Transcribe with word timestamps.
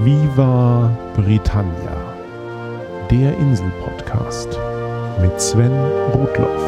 Viva 0.00 0.96
Britannia, 1.16 2.14
der 3.10 3.36
Insel-Podcast 3.36 4.48
mit 5.20 5.40
Sven 5.40 5.72
Rudloff. 6.12 6.62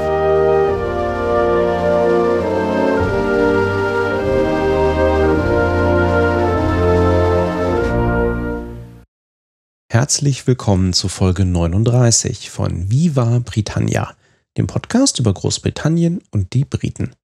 Herzlich 9.92 10.48
willkommen 10.48 10.92
zu 10.92 11.06
Folge 11.06 11.44
39 11.44 12.50
von 12.50 12.90
Viva 12.90 13.38
Britannia, 13.38 14.12
dem 14.56 14.66
Podcast 14.66 15.20
über 15.20 15.32
Großbritannien 15.32 16.20
und 16.32 16.52
die 16.52 16.64
Briten. 16.64 17.14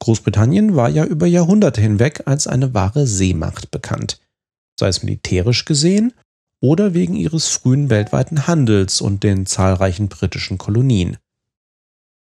Großbritannien 0.00 0.74
war 0.74 0.88
ja 0.88 1.04
über 1.04 1.28
Jahrhunderte 1.28 1.80
hinweg 1.80 2.24
als 2.26 2.48
eine 2.48 2.74
wahre 2.74 3.06
Seemacht 3.06 3.70
bekannt 3.70 4.18
sei 4.78 4.88
es 4.88 5.02
militärisch 5.02 5.64
gesehen 5.64 6.12
oder 6.60 6.94
wegen 6.94 7.14
ihres 7.14 7.48
frühen 7.48 7.90
weltweiten 7.90 8.46
Handels 8.46 9.00
und 9.00 9.22
den 9.22 9.46
zahlreichen 9.46 10.08
britischen 10.08 10.58
Kolonien. 10.58 11.16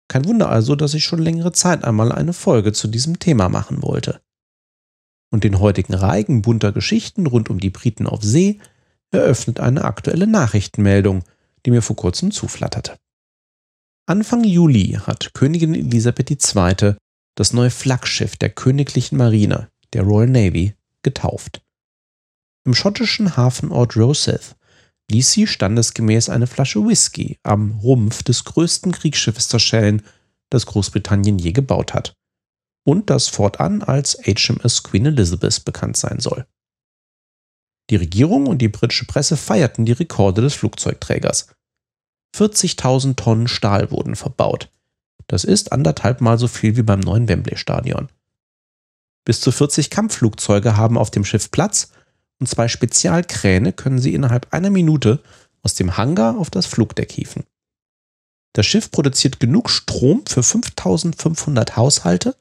Kein 0.08 0.26
Wunder 0.26 0.50
also, 0.50 0.76
dass 0.76 0.94
ich 0.94 1.04
schon 1.04 1.20
längere 1.20 1.52
Zeit 1.52 1.84
einmal 1.84 2.12
eine 2.12 2.34
Folge 2.34 2.74
zu 2.74 2.88
diesem 2.88 3.20
Thema 3.20 3.50
machen 3.50 3.84
wollte. 3.84 4.22
Und 5.32 5.44
den 5.44 5.60
heutigen 5.60 5.94
Reigen 5.94 6.42
bunter 6.42 6.72
Geschichten 6.72 7.28
rund 7.28 7.50
um 7.50 7.60
die 7.60 7.70
Briten 7.70 8.08
auf 8.08 8.24
See 8.24 8.60
eröffnet 9.12 9.60
eine 9.60 9.86
aktuelle 9.86 10.26
Nachrichtenmeldung, 10.26 11.24
die 11.66 11.72
mir 11.72 11.84
vor 11.84 11.96
kurzem 11.96 12.32
zuflatterte. 12.32 12.98
Anfang 14.08 14.44
Juli 14.44 14.98
hat 15.00 15.34
Königin 15.34 15.76
Elisabeth 15.76 16.32
II. 16.32 16.96
das 17.36 17.54
neue 17.54 17.70
Flaggschiff 17.70 18.38
der 18.38 18.50
königlichen 18.50 19.18
Marine, 19.18 19.70
der 19.94 20.02
Royal 20.02 20.30
Navy, 20.30 20.74
getauft. 21.04 21.62
Im 22.70 22.76
schottischen 22.76 23.36
Hafenort 23.36 23.98
Rosyth 23.98 24.56
ließ 25.10 25.32
sie 25.32 25.48
standesgemäß 25.48 26.30
eine 26.30 26.46
Flasche 26.46 26.86
Whisky 26.86 27.40
am 27.42 27.80
Rumpf 27.80 28.22
des 28.22 28.44
größten 28.44 28.92
Kriegsschiffes 28.92 29.48
zerschellen, 29.48 30.04
das 30.52 30.68
Großbritannien 30.68 31.40
je 31.40 31.52
gebaut 31.52 31.96
hat 31.96 32.14
und 32.86 33.10
das 33.10 33.28
fortan 33.28 33.82
als 33.82 34.20
HMS 34.24 34.84
Queen 34.84 35.08
Elizabeth 35.08 35.66
bekannt 35.66 35.98
sein 35.98 36.20
soll. 36.20 36.46
Die 37.90 37.96
Regierung 37.96 38.46
und 38.46 38.60
die 38.60 38.70
britische 38.70 39.06
Presse 39.06 39.36
feierten 39.36 39.86
die 39.86 39.94
Rekorde 39.94 40.44
des 40.44 40.54
Flugzeugträgers. 40.54 41.48
40.000 42.38 43.16
Tonnen 43.16 43.48
Stahl 43.48 43.90
wurden 43.90 44.16
verbaut. 44.16 44.72
Das 45.26 45.44
ist 45.44 45.72
anderthalb 45.72 46.22
Mal 46.22 46.38
so 46.38 46.48
viel 46.48 46.78
wie 46.78 46.84
beim 46.84 47.00
neuen 47.00 47.28
Wembley 47.28 47.58
Stadion. 47.58 48.10
Bis 49.26 49.42
zu 49.42 49.52
40 49.52 49.90
Kampfflugzeuge 49.90 50.78
haben 50.78 51.00
auf 51.00 51.10
dem 51.10 51.26
Schiff 51.26 51.50
Platz 51.50 51.94
und 52.40 52.48
zwei 52.48 52.68
Spezialkräne 52.68 53.74
können 53.74 54.00
sie 54.00 54.14
innerhalb 54.14 54.54
einer 54.54 54.70
Minute 54.70 55.22
aus 55.62 55.74
dem 55.74 55.98
Hangar 55.98 56.38
auf 56.38 56.50
das 56.50 56.66
Flugdeck 56.66 57.12
hieven. 57.12 57.44
Das 58.54 58.66
Schiff 58.66 58.92
produziert 58.92 59.40
genug 59.40 59.70
Strom 59.70 60.24
für 60.28 60.42
5500 60.42 61.76
Haushalte 61.76 62.36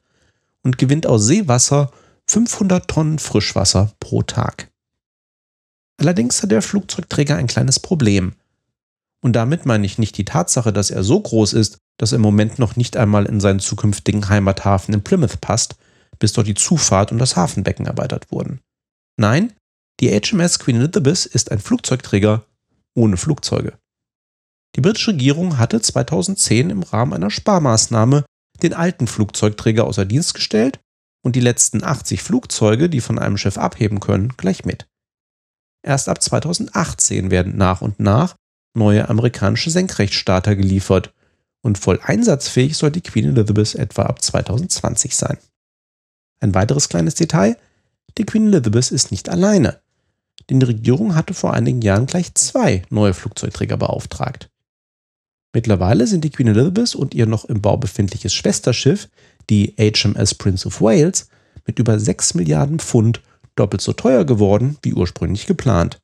und 0.63 0.77
gewinnt 0.77 1.05
aus 1.05 1.25
Seewasser 1.25 1.91
500 2.27 2.87
Tonnen 2.87 3.19
Frischwasser 3.19 3.93
pro 3.99 4.23
Tag. 4.23 4.69
Allerdings 5.99 6.41
hat 6.41 6.51
der 6.51 6.61
Flugzeugträger 6.61 7.35
ein 7.35 7.47
kleines 7.47 7.79
Problem. 7.79 8.33
Und 9.21 9.33
damit 9.33 9.65
meine 9.65 9.85
ich 9.85 9.97
nicht 9.97 10.17
die 10.17 10.25
Tatsache, 10.25 10.71
dass 10.71 10.91
er 10.91 11.03
so 11.03 11.19
groß 11.19 11.53
ist, 11.53 11.77
dass 11.97 12.13
er 12.13 12.17
im 12.17 12.21
Moment 12.21 12.57
noch 12.57 12.77
nicht 12.77 12.95
einmal 12.95 13.25
in 13.25 13.41
seinen 13.41 13.59
zukünftigen 13.59 14.29
Heimathafen 14.29 14.93
in 14.93 15.03
Plymouth 15.03 15.41
passt, 15.41 15.75
bis 16.19 16.31
dort 16.31 16.47
die 16.47 16.53
Zufahrt 16.53 17.11
und 17.11 17.17
das 17.17 17.35
Hafenbecken 17.35 17.85
erweitert 17.85 18.31
wurden. 18.31 18.61
Nein, 19.17 19.53
die 19.99 20.09
HMS 20.09 20.59
Queen 20.59 20.77
Elizabeth 20.77 21.25
ist 21.25 21.51
ein 21.51 21.59
Flugzeugträger 21.59 22.45
ohne 22.95 23.17
Flugzeuge. 23.17 23.77
Die 24.75 24.81
britische 24.81 25.11
Regierung 25.11 25.57
hatte 25.57 25.81
2010 25.81 26.69
im 26.69 26.83
Rahmen 26.83 27.13
einer 27.13 27.29
Sparmaßnahme 27.29 28.23
den 28.61 28.73
alten 28.73 29.07
Flugzeugträger 29.07 29.85
außer 29.85 30.05
Dienst 30.05 30.33
gestellt 30.33 30.79
und 31.21 31.35
die 31.35 31.41
letzten 31.41 31.83
80 31.83 32.21
Flugzeuge, 32.21 32.89
die 32.89 33.01
von 33.01 33.19
einem 33.19 33.37
Schiff 33.37 33.57
abheben 33.57 33.99
können, 33.99 34.33
gleich 34.37 34.63
mit. 34.63 34.87
Erst 35.85 36.07
ab 36.07 36.21
2018 36.21 37.31
werden 37.31 37.57
nach 37.57 37.81
und 37.81 37.99
nach 37.99 38.35
neue 38.75 39.09
amerikanische 39.09 39.69
Senkrechtstarter 39.69 40.55
geliefert 40.55 41.13
und 41.61 41.77
voll 41.77 41.99
einsatzfähig 42.01 42.77
soll 42.77 42.91
die 42.91 43.01
Queen 43.01 43.25
Elizabeth 43.25 43.75
etwa 43.75 44.03
ab 44.03 44.21
2020 44.21 45.15
sein. 45.15 45.37
Ein 46.41 46.53
weiteres 46.53 46.87
kleines 46.87 47.15
Detail, 47.15 47.57
die 48.17 48.25
Queen 48.25 48.47
Elizabeth 48.47 48.91
ist 48.91 49.11
nicht 49.11 49.27
alleine 49.29 49.81
denn 50.49 50.59
die 50.59 50.65
Regierung 50.65 51.15
hatte 51.15 51.33
vor 51.33 51.53
einigen 51.53 51.81
Jahren 51.81 52.05
gleich 52.05 52.33
zwei 52.35 52.83
neue 52.89 53.13
Flugzeugträger 53.13 53.77
beauftragt. 53.77 54.49
Mittlerweile 55.53 56.05
sind 56.05 56.23
die 56.23 56.29
Queen 56.29 56.47
Elizabeth 56.47 56.95
und 56.95 57.15
ihr 57.15 57.25
noch 57.25 57.45
im 57.45 57.61
Bau 57.61 57.77
befindliches 57.77 58.33
Schwesterschiff, 58.33 59.09
die 59.49 59.75
HMS 59.79 60.35
Prince 60.35 60.67
of 60.67 60.81
Wales, 60.81 61.29
mit 61.65 61.79
über 61.79 61.99
6 61.99 62.35
Milliarden 62.35 62.79
Pfund 62.79 63.21
doppelt 63.55 63.81
so 63.81 63.93
teuer 63.93 64.25
geworden 64.25 64.77
wie 64.83 64.93
ursprünglich 64.93 65.47
geplant. 65.47 66.01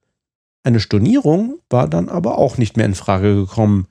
Eine 0.64 0.80
Stornierung 0.80 1.60
war 1.70 1.88
dann 1.88 2.10
aber 2.10 2.38
auch 2.40 2.58
nicht 2.58 2.76
mehr 2.76 2.88
in 2.88 2.96
Frage 2.96 3.36
gekommen. 3.36 3.88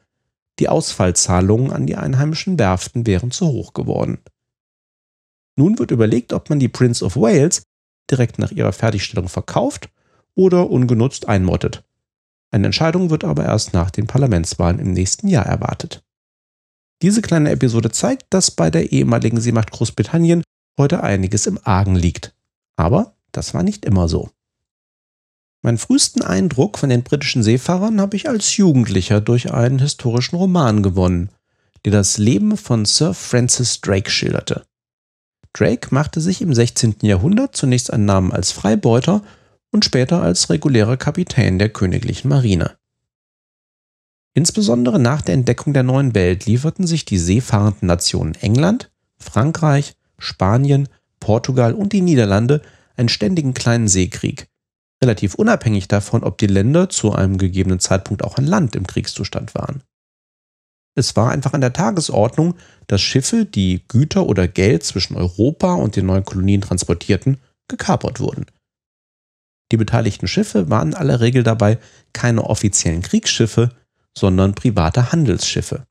Die 0.59 0.69
Ausfallzahlungen 0.69 1.73
an 1.73 1.87
die 1.87 1.97
einheimischen 1.97 2.59
Werften 2.59 3.07
wären 3.07 3.31
zu 3.31 3.47
hoch 3.47 3.73
geworden. 3.75 4.19
Nun 5.57 5.79
wird 5.79 5.93
überlegt, 5.93 6.33
ob 6.33 6.51
man 6.51 6.59
die 6.59 6.69
Prince 6.69 7.05
of 7.05 7.17
Wales 7.17 7.63
direkt 8.11 8.39
nach 8.39 8.51
ihrer 8.51 8.73
Fertigstellung 8.73 9.29
verkauft 9.29 9.89
oder 10.35 10.71
ungenutzt 10.71 11.29
einmottet. 11.29 11.85
Eine 12.51 12.67
Entscheidung 12.67 13.11
wird 13.11 13.25
aber 13.25 13.45
erst 13.45 13.73
nach 13.73 13.91
den 13.91 14.07
Parlamentswahlen 14.07 14.79
im 14.79 14.93
nächsten 14.93 15.29
Jahr 15.29 15.47
erwartet. 15.47 16.05
Diese 17.03 17.21
kleine 17.21 17.51
Episode 17.51 17.91
zeigt, 17.91 18.27
dass 18.31 18.51
bei 18.51 18.71
der 18.71 18.93
ehemaligen 18.93 19.41
Seemacht 19.41 19.71
Großbritannien 19.73 20.43
heute 20.79 21.03
einiges 21.03 21.47
im 21.47 21.59
Argen 21.65 21.97
liegt. 21.97 22.35
Aber 22.77 23.15
das 23.33 23.55
war 23.55 23.63
nicht 23.63 23.85
immer 23.85 24.09
so. 24.09 24.31
Meinen 25.63 25.79
frühesten 25.79 26.23
Eindruck 26.23 26.79
von 26.79 26.91
den 26.91 27.03
britischen 27.03 27.43
Seefahrern 27.43 28.01
habe 28.01 28.17
ich 28.17 28.29
als 28.29 28.57
Jugendlicher 28.57 29.21
durch 29.21 29.53
einen 29.53 29.79
historischen 29.79 30.37
Roman 30.37 30.83
gewonnen, 30.83 31.31
der 31.85 31.93
das 31.93 32.19
Leben 32.19 32.57
von 32.57 32.85
Sir 32.85 33.15
Francis 33.15 33.81
Drake 33.81 34.11
schilderte. 34.11 34.65
Drake 35.55 35.89
machte 35.91 36.21
sich 36.21 36.43
im 36.43 36.53
16. 36.53 36.97
Jahrhundert 37.03 37.57
zunächst 37.57 37.93
einen 37.93 38.05
Namen 38.05 38.33
als 38.33 38.53
Freibeuter 38.53 39.23
und 39.75 39.85
später 39.85 40.23
als 40.23 40.51
regulärer 40.51 40.97
Kapitän 40.97 41.59
der 41.59 41.69
königlichen 41.69 42.29
Marine. 42.29 42.77
Insbesondere 44.33 45.01
nach 45.01 45.21
der 45.21 45.35
Entdeckung 45.35 45.73
der 45.73 45.83
neuen 45.83 46.15
Welt 46.15 46.47
lieferten 46.47 46.87
sich 46.87 47.05
die 47.05 47.19
seefahrenden 47.19 47.89
Nationen 47.89 48.37
England, 48.37 48.93
Frankreich, 49.19 49.97
Spanien, 50.17 50.89
Portugal 51.19 51.75
und 51.75 51.93
die 51.93 52.03
Niederlande 52.03 52.63
einen 52.97 53.09
ständigen 53.09 53.53
kleinen 53.53 53.89
Seekrieg, 53.89 54.47
relativ 55.03 55.35
unabhängig 55.35 55.89
davon, 55.89 56.23
ob 56.23 56.39
die 56.39 56.47
Länder 56.47 56.89
zu 56.89 57.13
einem 57.13 57.37
gegebenen 57.37 57.81
Zeitpunkt 57.81 58.23
auch 58.23 58.39
an 58.39 58.47
Land 58.47 58.77
im 58.77 58.87
Kriegszustand 58.87 59.57
waren. 59.57 59.83
Es 60.95 61.17
war 61.17 61.33
einfach 61.33 61.53
an 61.53 61.61
der 61.61 61.73
Tagesordnung, 61.73 62.55
dass 62.87 63.03
Schiffe, 63.03 63.45
die 63.45 63.83
Güter 63.89 64.27
oder 64.27 64.47
Geld 64.47 64.85
zwischen 64.85 65.17
Europa 65.17 65.75
und 65.75 65.97
den 65.97 66.07
neuen 66.07 66.25
Kolonien 66.25 66.61
transportierten, 66.61 67.39
gekapert 67.67 68.21
wurden 68.21 68.47
die 69.75 69.79
beteiligten 69.79 70.29
Schiffe 70.29 70.71
waren 70.71 70.91
in 70.91 70.95
aller 70.95 71.19
Regel 71.19 71.43
dabei 71.43 71.79
keine 72.13 72.45
offiziellen 72.45 73.03
Kriegsschiffe, 73.03 73.71
sondern 74.17 74.55
private 74.55 75.11
Handelsschiffe. 75.11 75.85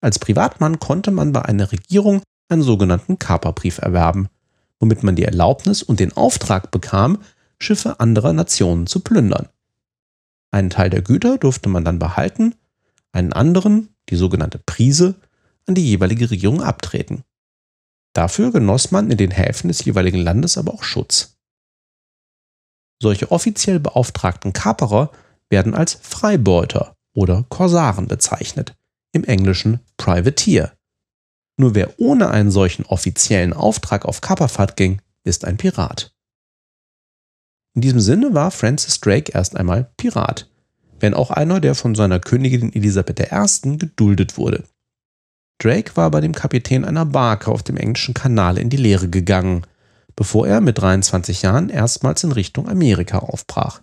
Als 0.00 0.18
Privatmann 0.18 0.78
konnte 0.78 1.10
man 1.10 1.30
bei 1.30 1.42
einer 1.42 1.70
Regierung 1.70 2.22
einen 2.48 2.62
sogenannten 2.62 3.18
Kaperbrief 3.18 3.76
erwerben, 3.76 4.28
womit 4.78 5.02
man 5.02 5.16
die 5.16 5.24
Erlaubnis 5.24 5.82
und 5.82 6.00
den 6.00 6.16
Auftrag 6.16 6.70
bekam, 6.70 7.18
Schiffe 7.58 8.00
anderer 8.00 8.32
Nationen 8.32 8.86
zu 8.86 9.00
plündern. 9.00 9.50
Einen 10.50 10.70
Teil 10.70 10.88
der 10.88 11.02
Güter 11.02 11.36
durfte 11.36 11.68
man 11.68 11.84
dann 11.84 11.98
behalten, 11.98 12.54
einen 13.12 13.34
anderen, 13.34 13.90
die 14.08 14.16
sogenannte 14.16 14.58
Prise, 14.64 15.16
an 15.66 15.74
die 15.74 15.86
jeweilige 15.86 16.30
Regierung 16.30 16.62
abtreten. 16.62 17.22
Dafür 18.14 18.50
genoss 18.50 18.92
man 18.92 19.10
in 19.10 19.18
den 19.18 19.30
Häfen 19.30 19.68
des 19.68 19.84
jeweiligen 19.84 20.22
Landes 20.22 20.56
aber 20.56 20.72
auch 20.72 20.84
Schutz. 20.84 21.29
Solche 23.02 23.30
offiziell 23.30 23.80
beauftragten 23.80 24.52
Kaperer 24.52 25.10
werden 25.48 25.74
als 25.74 25.94
Freibeuter 25.94 26.96
oder 27.14 27.44
Korsaren 27.48 28.06
bezeichnet, 28.06 28.76
im 29.12 29.24
Englischen 29.24 29.80
Privateer. 29.96 30.72
Nur 31.56 31.74
wer 31.74 31.98
ohne 31.98 32.30
einen 32.30 32.50
solchen 32.50 32.86
offiziellen 32.86 33.52
Auftrag 33.52 34.04
auf 34.04 34.20
Kaperfahrt 34.20 34.76
ging, 34.76 35.00
ist 35.24 35.44
ein 35.44 35.56
Pirat. 35.56 36.14
In 37.74 37.82
diesem 37.82 38.00
Sinne 38.00 38.34
war 38.34 38.50
Francis 38.50 39.00
Drake 39.00 39.32
erst 39.32 39.56
einmal 39.56 39.90
Pirat, 39.96 40.50
wenn 40.98 41.14
auch 41.14 41.30
einer, 41.30 41.60
der 41.60 41.74
von 41.74 41.94
seiner 41.94 42.20
Königin 42.20 42.72
Elisabeth 42.72 43.20
I. 43.20 43.78
geduldet 43.78 44.36
wurde. 44.36 44.64
Drake 45.58 45.96
war 45.96 46.10
bei 46.10 46.20
dem 46.20 46.34
Kapitän 46.34 46.84
einer 46.84 47.04
Barke 47.04 47.50
auf 47.50 47.62
dem 47.62 47.76
englischen 47.76 48.14
Kanal 48.14 48.58
in 48.58 48.70
die 48.70 48.76
Lehre 48.76 49.08
gegangen 49.08 49.66
bevor 50.16 50.46
er 50.46 50.60
mit 50.60 50.78
23 50.78 51.42
Jahren 51.42 51.68
erstmals 51.68 52.24
in 52.24 52.32
Richtung 52.32 52.68
Amerika 52.68 53.18
aufbrach. 53.18 53.82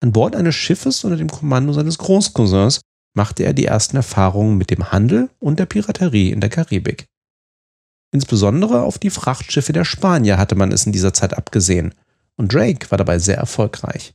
An 0.00 0.12
Bord 0.12 0.36
eines 0.36 0.54
Schiffes 0.54 1.04
unter 1.04 1.16
dem 1.16 1.30
Kommando 1.30 1.72
seines 1.72 1.98
Großcousins 1.98 2.80
machte 3.14 3.44
er 3.44 3.54
die 3.54 3.64
ersten 3.64 3.96
Erfahrungen 3.96 4.58
mit 4.58 4.70
dem 4.70 4.92
Handel 4.92 5.30
und 5.40 5.58
der 5.58 5.66
Piraterie 5.66 6.30
in 6.30 6.40
der 6.40 6.50
Karibik. 6.50 7.06
Insbesondere 8.12 8.82
auf 8.82 8.98
die 8.98 9.10
Frachtschiffe 9.10 9.72
der 9.72 9.84
Spanier 9.84 10.38
hatte 10.38 10.54
man 10.54 10.70
es 10.70 10.86
in 10.86 10.92
dieser 10.92 11.12
Zeit 11.12 11.34
abgesehen, 11.34 11.94
und 12.36 12.52
Drake 12.52 12.90
war 12.90 12.98
dabei 12.98 13.18
sehr 13.18 13.38
erfolgreich. 13.38 14.14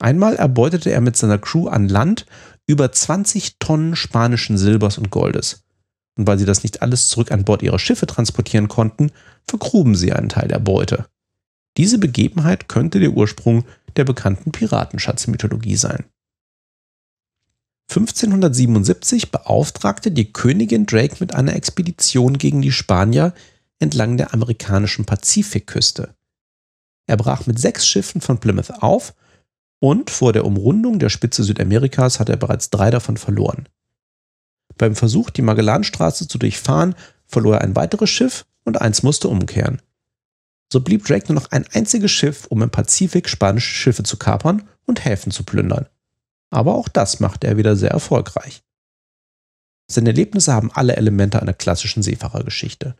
Einmal 0.00 0.36
erbeutete 0.36 0.90
er 0.90 1.00
mit 1.00 1.16
seiner 1.16 1.38
Crew 1.38 1.68
an 1.68 1.88
Land 1.88 2.26
über 2.66 2.92
20 2.92 3.58
Tonnen 3.58 3.96
spanischen 3.96 4.58
Silbers 4.58 4.98
und 4.98 5.10
Goldes. 5.10 5.64
Und 6.16 6.26
weil 6.26 6.38
sie 6.38 6.44
das 6.44 6.62
nicht 6.62 6.82
alles 6.82 7.08
zurück 7.08 7.32
an 7.32 7.44
Bord 7.44 7.62
ihrer 7.62 7.78
Schiffe 7.78 8.06
transportieren 8.06 8.68
konnten, 8.68 9.10
vergruben 9.48 9.94
sie 9.94 10.12
einen 10.12 10.28
Teil 10.28 10.48
der 10.48 10.58
Beute. 10.58 11.06
Diese 11.76 11.98
Begebenheit 11.98 12.68
könnte 12.68 13.00
der 13.00 13.10
Ursprung 13.10 13.64
der 13.96 14.04
bekannten 14.04 14.52
Piratenschatzmythologie 14.52 15.76
sein. 15.76 16.04
1577 17.90 19.30
beauftragte 19.30 20.10
die 20.10 20.32
Königin 20.32 20.84
Drake 20.84 21.16
mit 21.20 21.34
einer 21.34 21.54
Expedition 21.54 22.36
gegen 22.36 22.60
die 22.60 22.72
Spanier 22.72 23.32
entlang 23.78 24.16
der 24.16 24.34
amerikanischen 24.34 25.06
Pazifikküste. 25.06 26.14
Er 27.06 27.16
brach 27.16 27.46
mit 27.46 27.58
sechs 27.58 27.86
Schiffen 27.86 28.20
von 28.20 28.38
Plymouth 28.38 28.82
auf 28.82 29.14
und 29.80 30.10
vor 30.10 30.32
der 30.32 30.44
Umrundung 30.44 30.98
der 30.98 31.08
Spitze 31.08 31.44
Südamerikas 31.44 32.20
hatte 32.20 32.32
er 32.32 32.38
bereits 32.38 32.68
drei 32.68 32.90
davon 32.90 33.16
verloren. 33.16 33.68
Beim 34.76 34.94
Versuch, 34.94 35.30
die 35.30 35.42
Magellanstraße 35.42 36.28
zu 36.28 36.36
durchfahren, 36.38 36.94
verlor 37.26 37.56
er 37.56 37.60
ein 37.62 37.76
weiteres 37.76 38.10
Schiff 38.10 38.44
und 38.68 38.80
eins 38.80 39.02
musste 39.02 39.28
umkehren. 39.28 39.82
So 40.72 40.80
blieb 40.80 41.04
Drake 41.04 41.32
nur 41.32 41.40
noch 41.40 41.50
ein 41.50 41.66
einziges 41.72 42.10
Schiff, 42.10 42.46
um 42.46 42.62
im 42.62 42.70
Pazifik 42.70 43.28
spanische 43.28 43.74
Schiffe 43.74 44.02
zu 44.02 44.16
kapern 44.18 44.68
und 44.86 45.04
Häfen 45.04 45.32
zu 45.32 45.42
plündern. 45.42 45.86
Aber 46.50 46.74
auch 46.74 46.88
das 46.88 47.20
machte 47.20 47.46
er 47.46 47.56
wieder 47.56 47.76
sehr 47.76 47.90
erfolgreich. 47.90 48.62
Seine 49.90 50.10
Erlebnisse 50.10 50.52
haben 50.52 50.70
alle 50.72 50.96
Elemente 50.96 51.40
einer 51.40 51.54
klassischen 51.54 52.02
Seefahrergeschichte. 52.02 52.94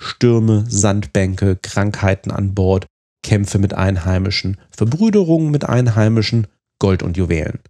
Stürme, 0.00 0.64
Sandbänke, 0.68 1.56
Krankheiten 1.56 2.32
an 2.32 2.54
Bord, 2.54 2.86
Kämpfe 3.22 3.58
mit 3.58 3.74
Einheimischen, 3.74 4.60
Verbrüderungen 4.70 5.52
mit 5.52 5.64
Einheimischen, 5.64 6.48
Gold 6.80 7.04
und 7.04 7.16
Juwelen. 7.16 7.60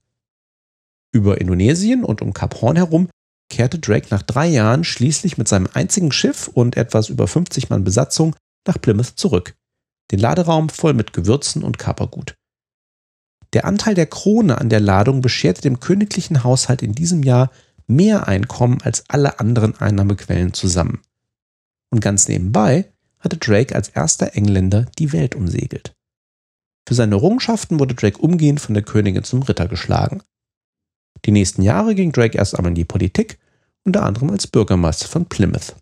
Über 1.13 1.41
Indonesien 1.41 2.05
und 2.05 2.23
um 2.23 2.33
Kap 2.33 2.63
Horn 2.63 2.77
herum 2.77 3.11
kehrte 3.53 3.79
Drake 3.79 4.09
nach 4.11 4.23
drei 4.23 4.49
Jahren 4.49 4.83
schließlich 4.83 5.37
mit 5.39 5.47
seinem 5.47 5.69
einzigen 5.75 6.11
Schiff 6.11 6.49
und 6.49 6.77
etwas 6.77 7.11
über 7.11 7.29
50 7.29 7.69
Mann 7.69 7.85
Besatzung 7.85 8.35
nach 8.67 8.81
Plymouth 8.81 9.13
zurück, 9.17 9.55
den 10.11 10.19
Laderaum 10.19 10.71
voll 10.71 10.95
mit 10.95 11.13
Gewürzen 11.13 11.63
und 11.63 11.79
Kapergut. 11.79 12.35
Der 13.53 13.67
Anteil 13.67 13.95
der 13.95 14.07
Krone 14.07 14.59
an 14.59 14.71
der 14.71 14.81
Ladung 14.81 15.21
bescherte 15.21 15.61
dem 15.61 15.81
königlichen 15.81 16.43
Haushalt 16.43 16.81
in 16.81 16.95
diesem 16.95 17.23
Jahr 17.23 17.51
mehr 17.87 18.27
Einkommen 18.27 18.81
als 18.83 19.05
alle 19.09 19.39
anderen 19.39 19.79
Einnahmequellen 19.79 20.55
zusammen. 20.55 21.03
Und 21.91 22.01
ganz 22.01 22.29
nebenbei 22.29 22.91
hatte 23.19 23.37
Drake 23.37 23.75
als 23.75 23.91
erster 23.91 24.35
Engländer 24.35 24.87
die 24.99 25.13
Welt 25.13 25.35
umsegelt. 25.35 25.95
Für 26.89 26.95
seine 26.95 27.17
Errungenschaften 27.17 27.79
wurde 27.79 27.95
Drake 27.95 28.19
umgehend 28.19 28.61
von 28.63 28.73
der 28.73 28.83
Königin 28.83 29.25
zum 29.25 29.43
Ritter 29.43 29.69
geschlagen. 29.69 30.23
Die 31.27 31.33
nächsten 31.33 31.61
Jahre 31.61 31.95
ging 31.95 32.13
Drake 32.13 32.39
erst 32.39 32.57
einmal 32.57 32.71
in 32.71 32.77
die 32.77 32.87
Politik, 32.87 33.39
unter 33.85 34.05
anderem 34.05 34.31
als 34.31 34.47
Bürgermeister 34.47 35.09
von 35.09 35.27
Plymouth. 35.27 35.77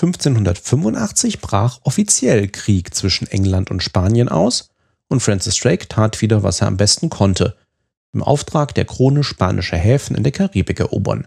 1585 0.00 1.40
brach 1.40 1.80
offiziell 1.82 2.48
Krieg 2.48 2.94
zwischen 2.94 3.26
England 3.26 3.70
und 3.70 3.82
Spanien 3.82 4.28
aus 4.28 4.70
und 5.08 5.20
Francis 5.20 5.56
Drake 5.56 5.88
tat 5.88 6.22
wieder, 6.22 6.42
was 6.42 6.60
er 6.60 6.68
am 6.68 6.76
besten 6.76 7.10
konnte, 7.10 7.56
im 8.12 8.22
Auftrag 8.22 8.74
der 8.74 8.86
Krone 8.86 9.22
spanischer 9.24 9.76
Häfen 9.76 10.16
in 10.16 10.22
der 10.22 10.32
Karibik 10.32 10.80
erobern. 10.80 11.26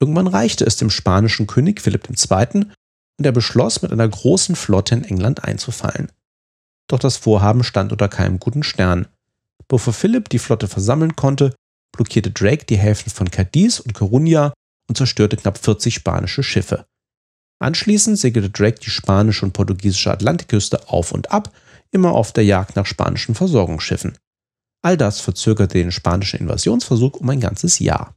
Irgendwann 0.00 0.26
reichte 0.26 0.64
es 0.64 0.76
dem 0.76 0.90
spanischen 0.90 1.46
König 1.46 1.80
Philipp 1.80 2.08
II., 2.08 2.66
und 3.16 3.24
er 3.24 3.32
beschloss, 3.32 3.80
mit 3.80 3.92
einer 3.92 4.08
großen 4.08 4.56
Flotte 4.56 4.96
in 4.96 5.04
England 5.04 5.44
einzufallen. 5.44 6.10
Doch 6.88 6.98
das 6.98 7.16
Vorhaben 7.16 7.62
stand 7.62 7.92
unter 7.92 8.08
keinem 8.08 8.40
guten 8.40 8.64
Stern. 8.64 9.06
Bevor 9.68 9.92
Philipp 9.92 10.28
die 10.28 10.40
Flotte 10.40 10.66
versammeln 10.66 11.14
konnte, 11.14 11.54
blockierte 11.94 12.30
Drake 12.30 12.66
die 12.66 12.76
Häfen 12.76 13.10
von 13.10 13.30
Cadiz 13.30 13.80
und 13.80 13.94
Coruña 13.94 14.52
und 14.88 14.96
zerstörte 14.96 15.36
knapp 15.36 15.58
40 15.58 15.94
spanische 15.94 16.42
Schiffe. 16.42 16.86
Anschließend 17.60 18.18
segelte 18.18 18.50
Drake 18.50 18.80
die 18.80 18.90
spanische 18.90 19.46
und 19.46 19.52
portugiesische 19.52 20.10
Atlantikküste 20.10 20.88
auf 20.88 21.12
und 21.12 21.30
ab, 21.30 21.52
immer 21.90 22.12
auf 22.12 22.32
der 22.32 22.44
Jagd 22.44 22.76
nach 22.76 22.86
spanischen 22.86 23.34
Versorgungsschiffen. 23.34 24.18
All 24.82 24.96
das 24.96 25.20
verzögerte 25.20 25.78
den 25.78 25.92
spanischen 25.92 26.40
Invasionsversuch 26.40 27.14
um 27.14 27.30
ein 27.30 27.40
ganzes 27.40 27.78
Jahr. 27.78 28.14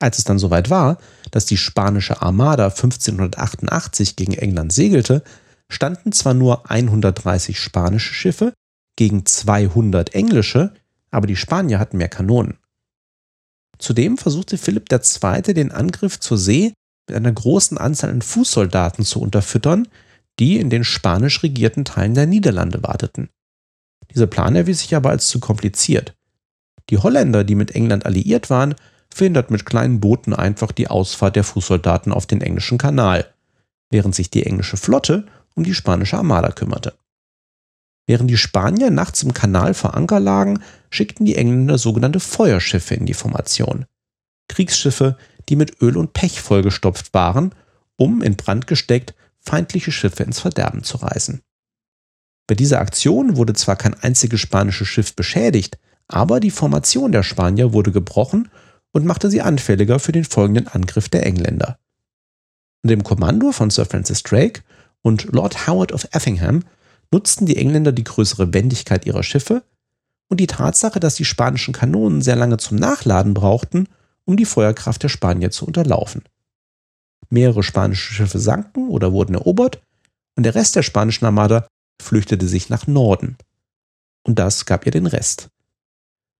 Als 0.00 0.18
es 0.18 0.24
dann 0.24 0.38
soweit 0.38 0.68
war, 0.70 0.98
dass 1.30 1.46
die 1.46 1.56
spanische 1.56 2.20
Armada 2.20 2.66
1588 2.66 4.16
gegen 4.16 4.32
England 4.32 4.72
segelte, 4.72 5.22
standen 5.70 6.12
zwar 6.12 6.34
nur 6.34 6.68
130 6.70 7.58
spanische 7.58 8.14
Schiffe 8.14 8.52
gegen 8.96 9.24
200 9.24 10.14
englische, 10.14 10.74
aber 11.14 11.26
die 11.26 11.36
Spanier 11.36 11.78
hatten 11.78 11.96
mehr 11.96 12.08
Kanonen. 12.08 12.58
Zudem 13.78 14.18
versuchte 14.18 14.58
Philipp 14.58 14.90
II. 14.90 15.54
den 15.54 15.72
Angriff 15.72 16.18
zur 16.20 16.38
See 16.38 16.72
mit 17.08 17.16
einer 17.16 17.32
großen 17.32 17.78
Anzahl 17.78 18.10
an 18.10 18.22
Fußsoldaten 18.22 19.04
zu 19.04 19.20
unterfüttern, 19.20 19.88
die 20.38 20.58
in 20.58 20.70
den 20.70 20.84
spanisch 20.84 21.42
regierten 21.42 21.84
Teilen 21.84 22.14
der 22.14 22.26
Niederlande 22.26 22.82
warteten. 22.82 23.28
Dieser 24.12 24.26
Plan 24.26 24.56
erwies 24.56 24.80
sich 24.80 24.94
aber 24.94 25.10
als 25.10 25.28
zu 25.28 25.40
kompliziert. 25.40 26.14
Die 26.90 26.98
Holländer, 26.98 27.44
die 27.44 27.54
mit 27.54 27.74
England 27.74 28.06
alliiert 28.06 28.50
waren, 28.50 28.74
verhindert 29.12 29.50
mit 29.50 29.64
kleinen 29.64 30.00
Booten 30.00 30.34
einfach 30.34 30.72
die 30.72 30.88
Ausfahrt 30.88 31.36
der 31.36 31.44
Fußsoldaten 31.44 32.12
auf 32.12 32.26
den 32.26 32.40
englischen 32.40 32.78
Kanal, 32.78 33.32
während 33.90 34.14
sich 34.14 34.30
die 34.30 34.44
englische 34.44 34.76
Flotte 34.76 35.26
um 35.54 35.64
die 35.64 35.74
spanische 35.74 36.16
Armada 36.16 36.50
kümmerte. 36.50 36.94
Während 38.06 38.30
die 38.30 38.36
Spanier 38.36 38.90
nachts 38.90 39.22
im 39.22 39.32
Kanal 39.32 39.74
vor 39.74 39.94
Anker 39.94 40.20
lagen, 40.20 40.62
schickten 40.90 41.24
die 41.24 41.36
Engländer 41.36 41.78
sogenannte 41.78 42.20
Feuerschiffe 42.20 42.94
in 42.94 43.06
die 43.06 43.14
Formation. 43.14 43.86
Kriegsschiffe, 44.48 45.16
die 45.48 45.56
mit 45.56 45.80
Öl 45.80 45.96
und 45.96 46.12
Pech 46.12 46.40
vollgestopft 46.40 47.14
waren, 47.14 47.54
um 47.96 48.22
in 48.22 48.36
Brand 48.36 48.66
gesteckt 48.66 49.14
feindliche 49.40 49.92
Schiffe 49.92 50.22
ins 50.22 50.40
Verderben 50.40 50.82
zu 50.82 50.98
reißen. 50.98 51.40
Bei 52.46 52.54
dieser 52.54 52.80
Aktion 52.80 53.36
wurde 53.36 53.54
zwar 53.54 53.76
kein 53.76 53.94
einziges 53.94 54.40
spanisches 54.40 54.88
Schiff 54.88 55.14
beschädigt, 55.14 55.78
aber 56.08 56.40
die 56.40 56.50
Formation 56.50 57.12
der 57.12 57.22
Spanier 57.22 57.72
wurde 57.72 57.92
gebrochen 57.92 58.50
und 58.92 59.06
machte 59.06 59.30
sie 59.30 59.40
anfälliger 59.40 59.98
für 59.98 60.12
den 60.12 60.24
folgenden 60.24 60.68
Angriff 60.68 61.08
der 61.08 61.24
Engländer. 61.26 61.78
Unter 62.82 62.96
dem 62.96 63.02
Kommando 63.02 63.52
von 63.52 63.70
Sir 63.70 63.86
Francis 63.86 64.22
Drake 64.22 64.62
und 65.00 65.24
Lord 65.32 65.66
Howard 65.66 65.92
of 65.92 66.06
Effingham 66.12 66.64
nutzten 67.14 67.46
die 67.46 67.56
Engländer 67.56 67.92
die 67.92 68.02
größere 68.02 68.52
Wendigkeit 68.52 69.06
ihrer 69.06 69.22
Schiffe 69.22 69.62
und 70.28 70.40
die 70.40 70.48
Tatsache, 70.48 70.98
dass 70.98 71.14
die 71.14 71.24
spanischen 71.24 71.72
Kanonen 71.72 72.22
sehr 72.22 72.34
lange 72.34 72.56
zum 72.56 72.76
Nachladen 72.76 73.34
brauchten, 73.34 73.88
um 74.24 74.36
die 74.36 74.44
Feuerkraft 74.44 75.00
der 75.04 75.08
Spanier 75.08 75.52
zu 75.52 75.64
unterlaufen. 75.64 76.22
Mehrere 77.30 77.62
spanische 77.62 78.12
Schiffe 78.12 78.40
sanken 78.40 78.88
oder 78.88 79.12
wurden 79.12 79.34
erobert 79.34 79.80
und 80.36 80.42
der 80.42 80.56
Rest 80.56 80.74
der 80.74 80.82
spanischen 80.82 81.24
Armada 81.24 81.68
flüchtete 82.02 82.48
sich 82.48 82.68
nach 82.68 82.88
Norden. 82.88 83.36
Und 84.26 84.40
das 84.40 84.66
gab 84.66 84.84
ihr 84.84 84.92
den 84.92 85.06
Rest. 85.06 85.48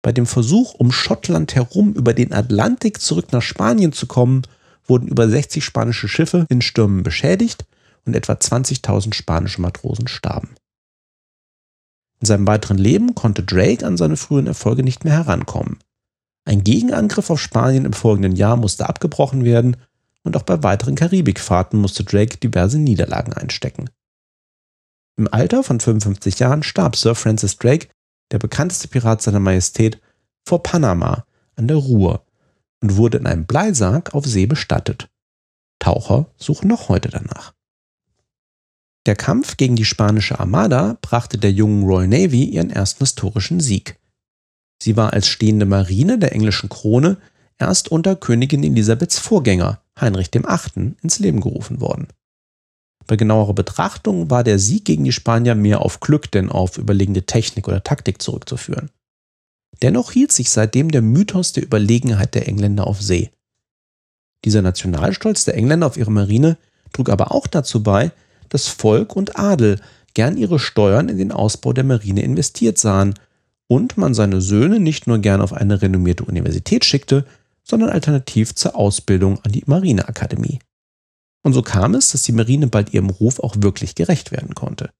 Bei 0.03 0.11
dem 0.11 0.27
Versuch, 0.27 0.75
um 0.75 0.91
Schottland 0.91 1.55
herum 1.55 1.93
über 1.93 2.15
den 2.15 2.33
Atlantik 2.33 3.01
zurück 3.01 3.31
nach 3.31 3.43
Spanien 3.43 3.93
zu 3.93 4.07
kommen, 4.07 4.43
wurden 4.87 5.07
über 5.07 5.29
60 5.29 5.65
spanische 5.65 6.09
Schiffe 6.09 6.47
in 6.49 6.63
Stürmen 6.63 7.05
beschädigt 7.05 7.65
und 8.05 8.17
etwa 8.17 8.33
20.000 8.33 9.15
spanische 9.15 9.63
Matrosen 9.63 10.09
starben. 10.09 10.57
In 12.25 12.27
seinem 12.27 12.47
weiteren 12.47 12.79
Leben 12.79 13.15
konnte 13.15 13.43
Drake 13.43 13.87
an 13.87 13.99
seine 13.99 14.17
frühen 14.17 14.47
Erfolge 14.47 14.83
nicht 14.83 15.05
mehr 15.05 15.13
herankommen. 15.13 15.77
Ein 16.47 16.65
Gegenangriff 16.65 17.29
auf 17.29 17.39
Spanien 17.39 17.85
im 17.85 17.93
folgenden 17.93 18.35
Jahr 18.35 18.57
musste 18.57 18.89
abgebrochen 18.89 19.45
werden 19.45 19.77
und 20.23 20.35
auch 20.35 20.43
bei 20.43 20.63
weiteren 20.63 20.95
Karibikfahrten 20.95 21.79
musste 21.79 22.03
Drake 22.03 22.39
diverse 22.39 22.79
Niederlagen 22.79 23.35
einstecken. 23.35 23.91
Im 25.19 25.29
Alter 25.31 25.63
von 25.63 25.81
55 25.81 26.39
Jahren 26.39 26.63
starb 26.63 26.97
Sir 26.97 27.15
Francis 27.15 27.59
Drake 27.59 27.89
der 28.31 28.39
bekannteste 28.39 28.89
Pirat 28.89 29.21
seiner 29.21 29.39
Majestät, 29.39 30.01
vor 30.47 30.63
Panama 30.63 31.27
an 31.57 31.69
der 31.69 31.77
Ruhr 31.77 32.25
und 32.81 32.97
wurde 32.97 33.19
in 33.19 33.27
einem 33.27 33.45
Bleisarg 33.45 34.15
auf 34.15 34.25
See 34.25 34.47
bestattet. 34.47 35.11
Taucher 35.79 36.31
suchen 36.39 36.69
noch 36.69 36.89
heute 36.89 37.11
danach. 37.11 37.53
Der 39.07 39.17
Kampf 39.17 39.57
gegen 39.59 39.77
die 39.77 39.85
spanische 39.85 40.41
Armada 40.41 40.97
brachte 41.03 41.37
der 41.37 41.53
jungen 41.53 41.85
Royal 41.85 42.09
Navy 42.09 42.45
ihren 42.45 42.71
ersten 42.71 43.05
historischen 43.05 43.61
Sieg. 43.61 43.99
Sie 44.83 44.97
war 44.97 45.13
als 45.13 45.29
stehende 45.29 45.67
Marine 45.67 46.19
der 46.19 46.33
englischen 46.33 46.69
Krone 46.69 47.19
erst 47.59 47.91
unter 47.91 48.17
Königin 48.17 48.65
Elisabeths 48.65 49.19
Vorgänger, 49.19 49.81
Heinrich 50.01 50.33
VIII., 50.33 50.95
ins 51.03 51.19
Leben 51.19 51.41
gerufen 51.41 51.81
worden. 51.81 52.09
Bei 53.07 53.17
genauerer 53.17 53.55
Betrachtung 53.55 54.31
war 54.31 54.43
der 54.43 54.59
Sieg 54.59 54.87
gegen 54.87 55.05
die 55.05 55.13
Spanier 55.13 55.55
mehr 55.55 55.83
auf 55.83 56.01
Glück 56.01 56.31
denn 56.31 56.51
auf 56.51 56.79
überlegene 56.79 57.27
Technik 57.27 57.69
oder 57.69 57.85
Taktik 57.85 58.23
zurückzuführen. 58.23 58.91
Dennoch 59.83 60.13
hielt 60.13 60.33
sich 60.33 60.51
seitdem 60.51 60.91
der 60.91 61.03
Mythos 61.03 61.53
der 61.53 61.65
Überlegenheit 61.65 62.35
der 62.35 62.49
Engländer 62.49 62.87
auf 62.87 63.03
See. 63.03 63.31
Dieser 64.45 64.63
Nationalstolz 64.63 65.45
der 65.45 65.57
Engländer 65.57 65.87
auf 65.87 65.97
ihre 65.97 66.11
Marine 66.11 66.57
trug 66.93 67.11
aber 67.11 67.33
auch 67.33 67.47
dazu 67.47 67.83
bei, 67.83 68.13
dass 68.55 68.69
Volk 68.69 69.17
und 69.17 69.37
Adel 69.37 69.81
gern 70.15 70.37
ihre 70.37 70.61
Steuern 70.61 71.09
in 71.09 71.19
den 71.19 71.33
Ausbau 71.33 71.73
der 71.73 71.83
Marine 71.83 72.23
investiert 72.23 72.79
sahen 72.79 73.15
und 73.67 73.99
man 73.99 74.15
seine 74.15 74.41
Söhne 74.41 74.79
nicht 74.79 75.09
nur 75.09 75.19
gern 75.19 75.41
auf 75.41 75.53
eine 75.53 75.83
renommierte 75.83 76.25
Universität 76.25 76.85
schickte, 76.85 77.27
sondern 77.65 77.91
alternativ 77.91 78.55
zur 78.55 78.77
Ausbildung 78.77 79.41
an 79.41 79.51
die 79.51 79.65
Marineakademie. 79.67 80.61
Und 81.43 81.53
so 81.53 81.63
kam 81.63 81.97
es, 81.97 82.11
dass 82.11 82.23
die 82.23 82.33
Marine 82.33 82.69
bald 82.69 82.95
ihrem 82.95 83.11
Ruf 83.11 83.41
auch 83.41 83.57
wirklich 83.59 83.97
gerecht 83.97 84.31
werden 84.31 84.55
konnte. 84.55 84.91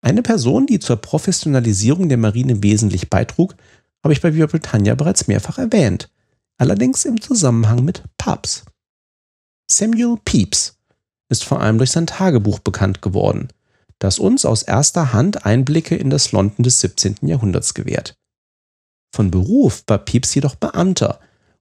Eine 0.00 0.22
Person, 0.22 0.66
die 0.66 0.78
zur 0.78 0.96
Professionalisierung 0.96 2.08
der 2.08 2.18
Marine 2.18 2.62
wesentlich 2.62 3.10
beitrug, 3.10 3.56
habe 4.04 4.12
ich 4.12 4.20
bei 4.20 4.32
Viva 4.32 4.46
Britannia 4.46 4.94
bereits 4.94 5.26
mehrfach 5.26 5.58
erwähnt, 5.58 6.08
allerdings 6.56 7.04
im 7.04 7.20
Zusammenhang 7.20 7.84
mit 7.84 8.04
Pubs. 8.16 8.64
Samuel 9.68 10.18
Pepys 10.24 10.79
ist 11.30 11.44
vor 11.44 11.60
allem 11.60 11.78
durch 11.78 11.92
sein 11.92 12.06
Tagebuch 12.06 12.58
bekannt 12.58 13.00
geworden, 13.00 13.48
das 13.98 14.18
uns 14.18 14.44
aus 14.44 14.62
erster 14.62 15.14
Hand 15.14 15.46
Einblicke 15.46 15.96
in 15.96 16.10
das 16.10 16.32
London 16.32 16.64
des 16.64 16.80
17. 16.80 17.16
Jahrhunderts 17.22 17.72
gewährt. 17.72 18.14
Von 19.14 19.30
Beruf 19.30 19.84
war 19.86 19.98
Pepys 19.98 20.34
jedoch 20.34 20.56
Beamter 20.56 21.20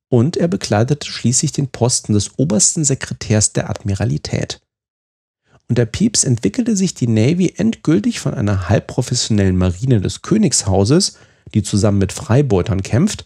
und 0.09 0.37
er 0.37 0.47
bekleidete 0.47 1.07
schließlich 1.07 1.51
den 1.51 1.67
Posten 1.67 2.13
des 2.13 2.37
obersten 2.37 2.83
Sekretärs 2.83 3.53
der 3.53 3.69
Admiralität. 3.69 4.59
Unter 5.67 5.85
Pepys 5.85 6.23
entwickelte 6.23 6.75
sich 6.75 6.95
die 6.95 7.07
Navy 7.07 7.53
endgültig 7.55 8.19
von 8.19 8.33
einer 8.33 8.69
halbprofessionellen 8.69 9.55
Marine 9.55 10.01
des 10.01 10.23
Königshauses, 10.23 11.17
die 11.53 11.61
zusammen 11.61 11.99
mit 11.99 12.11
Freibeutern 12.11 12.81
kämpft, 12.81 13.25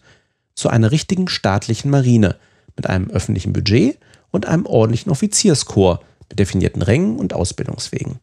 zu 0.54 0.68
einer 0.68 0.90
richtigen 0.90 1.28
staatlichen 1.28 1.90
Marine 1.90 2.36
mit 2.76 2.86
einem 2.86 3.10
öffentlichen 3.10 3.54
Budget 3.54 3.98
und 4.30 4.46
einem 4.46 4.66
ordentlichen 4.66 5.10
Offizierskorps 5.10 6.04
mit 6.28 6.38
definierten 6.38 6.82
Rängen 6.82 7.18
und 7.18 7.32
Ausbildungswegen. 7.32 8.20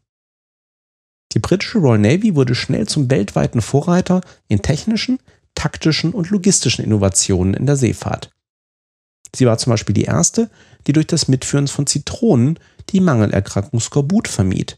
Die 1.33 1.39
britische 1.39 1.77
Royal 1.77 1.99
Navy 1.99 2.35
wurde 2.35 2.55
schnell 2.55 2.87
zum 2.87 3.09
weltweiten 3.09 3.61
Vorreiter 3.61 4.21
in 4.47 4.61
technischen, 4.61 5.19
taktischen 5.55 6.11
und 6.11 6.29
logistischen 6.29 6.83
Innovationen 6.83 7.53
in 7.53 7.65
der 7.65 7.77
Seefahrt. 7.77 8.31
Sie 9.33 9.45
war 9.45 9.57
zum 9.57 9.71
Beispiel 9.71 9.93
die 9.93 10.03
erste, 10.03 10.49
die 10.87 10.93
durch 10.93 11.07
das 11.07 11.27
Mitführen 11.27 11.67
von 11.67 11.87
Zitronen 11.87 12.59
die 12.89 12.99
Mangelerkrankung 12.99 13.79
Skorbut 13.79 14.27
vermied. 14.27 14.77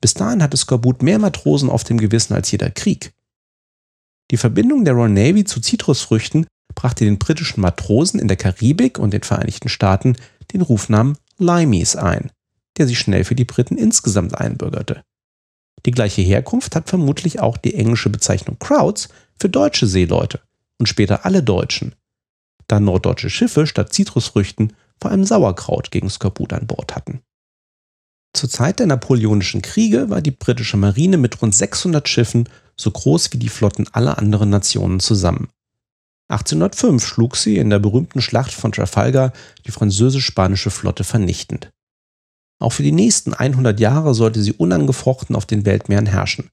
Bis 0.00 0.14
dahin 0.14 0.42
hatte 0.42 0.56
Skorbut 0.56 1.02
mehr 1.02 1.18
Matrosen 1.18 1.70
auf 1.70 1.82
dem 1.82 1.98
Gewissen 1.98 2.34
als 2.34 2.50
jeder 2.50 2.70
Krieg. 2.70 3.12
Die 4.30 4.36
Verbindung 4.36 4.84
der 4.84 4.94
Royal 4.94 5.10
Navy 5.10 5.44
zu 5.44 5.60
Zitrusfrüchten 5.60 6.46
brachte 6.74 7.04
den 7.04 7.18
britischen 7.18 7.60
Matrosen 7.60 8.20
in 8.20 8.28
der 8.28 8.36
Karibik 8.36 8.98
und 8.98 9.12
den 9.12 9.22
Vereinigten 9.22 9.68
Staaten 9.68 10.16
den 10.52 10.60
Rufnamen 10.60 11.16
Limeys 11.38 11.96
ein, 11.96 12.30
der 12.78 12.86
sich 12.86 12.98
schnell 12.98 13.24
für 13.24 13.34
die 13.34 13.44
Briten 13.44 13.76
insgesamt 13.76 14.38
einbürgerte. 14.38 15.02
Die 15.86 15.90
gleiche 15.90 16.22
Herkunft 16.22 16.76
hat 16.76 16.88
vermutlich 16.88 17.40
auch 17.40 17.56
die 17.56 17.74
englische 17.74 18.10
Bezeichnung 18.10 18.58
Crowds 18.58 19.08
für 19.38 19.48
deutsche 19.48 19.86
Seeleute 19.86 20.40
und 20.78 20.86
später 20.86 21.24
alle 21.24 21.42
Deutschen, 21.42 21.94
da 22.68 22.80
norddeutsche 22.80 23.30
Schiffe 23.30 23.66
statt 23.66 23.92
Zitrusfrüchten 23.92 24.72
vor 25.00 25.10
allem 25.10 25.24
Sauerkraut 25.24 25.90
gegen 25.90 26.08
Skorbut 26.08 26.52
an 26.52 26.66
Bord 26.66 26.94
hatten. 26.94 27.20
Zur 28.32 28.48
Zeit 28.48 28.80
der 28.80 28.86
Napoleonischen 28.86 29.62
Kriege 29.62 30.10
war 30.10 30.20
die 30.20 30.32
britische 30.32 30.76
Marine 30.76 31.18
mit 31.18 31.40
rund 31.40 31.54
600 31.54 32.08
Schiffen 32.08 32.48
so 32.76 32.90
groß 32.90 33.32
wie 33.32 33.38
die 33.38 33.48
Flotten 33.48 33.86
aller 33.92 34.18
anderen 34.18 34.50
Nationen 34.50 34.98
zusammen. 34.98 35.48
1805 36.28 37.06
schlug 37.06 37.36
sie 37.36 37.58
in 37.58 37.70
der 37.70 37.78
berühmten 37.78 38.22
Schlacht 38.22 38.52
von 38.52 38.72
Trafalgar 38.72 39.32
die 39.66 39.70
französisch-spanische 39.70 40.70
Flotte 40.70 41.04
vernichtend. 41.04 41.70
Auch 42.58 42.72
für 42.72 42.82
die 42.82 42.92
nächsten 42.92 43.34
100 43.34 43.78
Jahre 43.78 44.14
sollte 44.14 44.42
sie 44.42 44.52
unangefochten 44.52 45.36
auf 45.36 45.44
den 45.44 45.66
Weltmeeren 45.66 46.06
herrschen. 46.06 46.48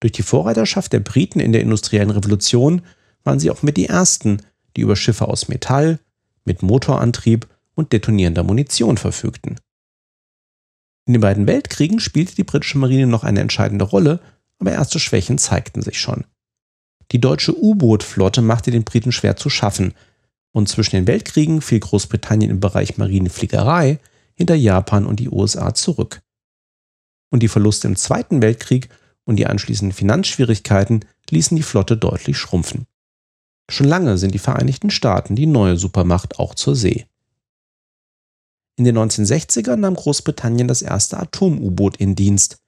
Durch 0.00 0.12
die 0.12 0.22
Vorreiterschaft 0.22 0.92
der 0.92 1.00
Briten 1.00 1.40
in 1.40 1.52
der 1.52 1.60
industriellen 1.60 2.10
Revolution 2.10 2.82
waren 3.22 3.38
sie 3.38 3.50
auch 3.50 3.62
mit 3.62 3.76
die 3.76 3.86
ersten, 3.86 4.42
die 4.76 4.80
über 4.80 4.96
Schiffe 4.96 5.28
aus 5.28 5.48
Metall, 5.48 5.98
mit 6.46 6.62
Motorantrieb 6.62 7.46
und 7.74 7.92
detonierender 7.92 8.44
Munition 8.44 8.96
verfügten. 8.96 9.60
In 11.06 11.12
den 11.12 11.20
beiden 11.20 11.46
Weltkriegen 11.46 12.00
spielte 12.00 12.34
die 12.34 12.44
britische 12.44 12.78
Marine 12.78 13.06
noch 13.06 13.24
eine 13.24 13.40
entscheidende 13.40 13.84
Rolle, 13.84 14.20
aber 14.58 14.72
erste 14.72 15.00
Schwächen 15.00 15.38
zeigten 15.38 15.82
sich 15.82 16.00
schon. 16.00 16.24
Die 17.12 17.20
deutsche 17.20 17.56
U-Boot-Flotte 17.56 18.42
machte 18.42 18.70
den 18.70 18.84
Briten 18.84 19.12
schwer 19.12 19.36
zu 19.36 19.50
schaffen, 19.50 19.94
und 20.52 20.68
zwischen 20.68 20.96
den 20.96 21.06
Weltkriegen 21.06 21.60
fiel 21.60 21.80
Großbritannien 21.80 22.50
im 22.50 22.60
Bereich 22.60 22.98
Marinefliegerei 22.98 24.00
hinter 24.34 24.54
Japan 24.54 25.06
und 25.06 25.20
die 25.20 25.28
USA 25.28 25.74
zurück. 25.74 26.22
Und 27.30 27.42
die 27.42 27.48
Verluste 27.48 27.86
im 27.86 27.96
Zweiten 27.96 28.42
Weltkrieg 28.42 28.88
und 29.24 29.36
die 29.36 29.46
anschließenden 29.46 29.94
Finanzschwierigkeiten 29.94 31.04
ließen 31.30 31.56
die 31.56 31.62
Flotte 31.62 31.96
deutlich 31.96 32.36
schrumpfen. 32.36 32.86
Schon 33.70 33.86
lange 33.86 34.18
sind 34.18 34.34
die 34.34 34.40
Vereinigten 34.40 34.90
Staaten 34.90 35.36
die 35.36 35.46
neue 35.46 35.76
Supermacht 35.76 36.40
auch 36.40 36.56
zur 36.56 36.74
See. 36.74 37.06
In 38.76 38.84
den 38.84 38.98
1960ern 38.98 39.76
nahm 39.76 39.94
Großbritannien 39.94 40.66
das 40.66 40.82
erste 40.82 41.18
Atom-U-Boot 41.18 41.98
in 41.98 42.16
Dienst 42.16 42.58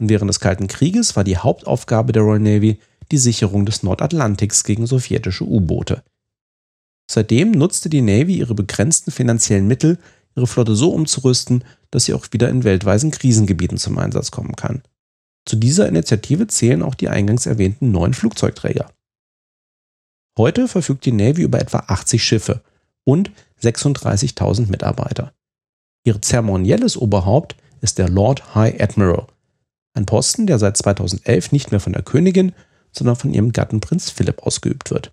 und 0.00 0.08
während 0.08 0.28
des 0.28 0.40
Kalten 0.40 0.66
Krieges 0.66 1.14
war 1.14 1.24
die 1.24 1.36
Hauptaufgabe 1.36 2.12
der 2.12 2.22
Royal 2.22 2.40
Navy 2.40 2.80
die 3.10 3.18
Sicherung 3.18 3.66
des 3.66 3.82
Nordatlantiks 3.82 4.64
gegen 4.64 4.86
sowjetische 4.86 5.44
U-Boote. 5.44 6.02
Seitdem 7.10 7.52
nutzte 7.52 7.88
die 7.88 8.02
Navy 8.02 8.36
ihre 8.36 8.54
begrenzten 8.54 9.10
finanziellen 9.10 9.66
Mittel 9.66 9.98
ihre 10.36 10.46
Flotte 10.46 10.76
so 10.76 10.90
umzurüsten, 10.90 11.64
dass 11.90 12.04
sie 12.04 12.14
auch 12.14 12.26
wieder 12.30 12.48
in 12.48 12.64
weltweiten 12.64 13.10
Krisengebieten 13.10 13.78
zum 13.78 13.98
Einsatz 13.98 14.30
kommen 14.30 14.54
kann. 14.56 14.82
Zu 15.46 15.56
dieser 15.56 15.88
Initiative 15.88 16.46
zählen 16.46 16.82
auch 16.82 16.94
die 16.94 17.08
eingangs 17.08 17.46
erwähnten 17.46 17.90
neuen 17.90 18.14
Flugzeugträger. 18.14 18.90
Heute 20.36 20.68
verfügt 20.68 21.04
die 21.06 21.12
Navy 21.12 21.42
über 21.42 21.60
etwa 21.60 21.78
80 21.88 22.22
Schiffe 22.22 22.60
und 23.04 23.30
36.000 23.62 24.68
Mitarbeiter. 24.68 25.32
Ihr 26.04 26.20
zeremonielles 26.22 26.96
Oberhaupt 26.96 27.56
ist 27.80 27.98
der 27.98 28.08
Lord 28.08 28.54
High 28.54 28.80
Admiral, 28.80 29.26
ein 29.94 30.06
Posten, 30.06 30.46
der 30.46 30.58
seit 30.58 30.76
2011 30.76 31.50
nicht 31.50 31.70
mehr 31.70 31.80
von 31.80 31.92
der 31.92 32.02
Königin, 32.02 32.52
sondern 32.98 33.16
von 33.16 33.32
ihrem 33.32 33.52
Gatten 33.52 33.80
Prinz 33.80 34.10
Philipp 34.10 34.42
ausgeübt 34.42 34.90
wird. 34.90 35.12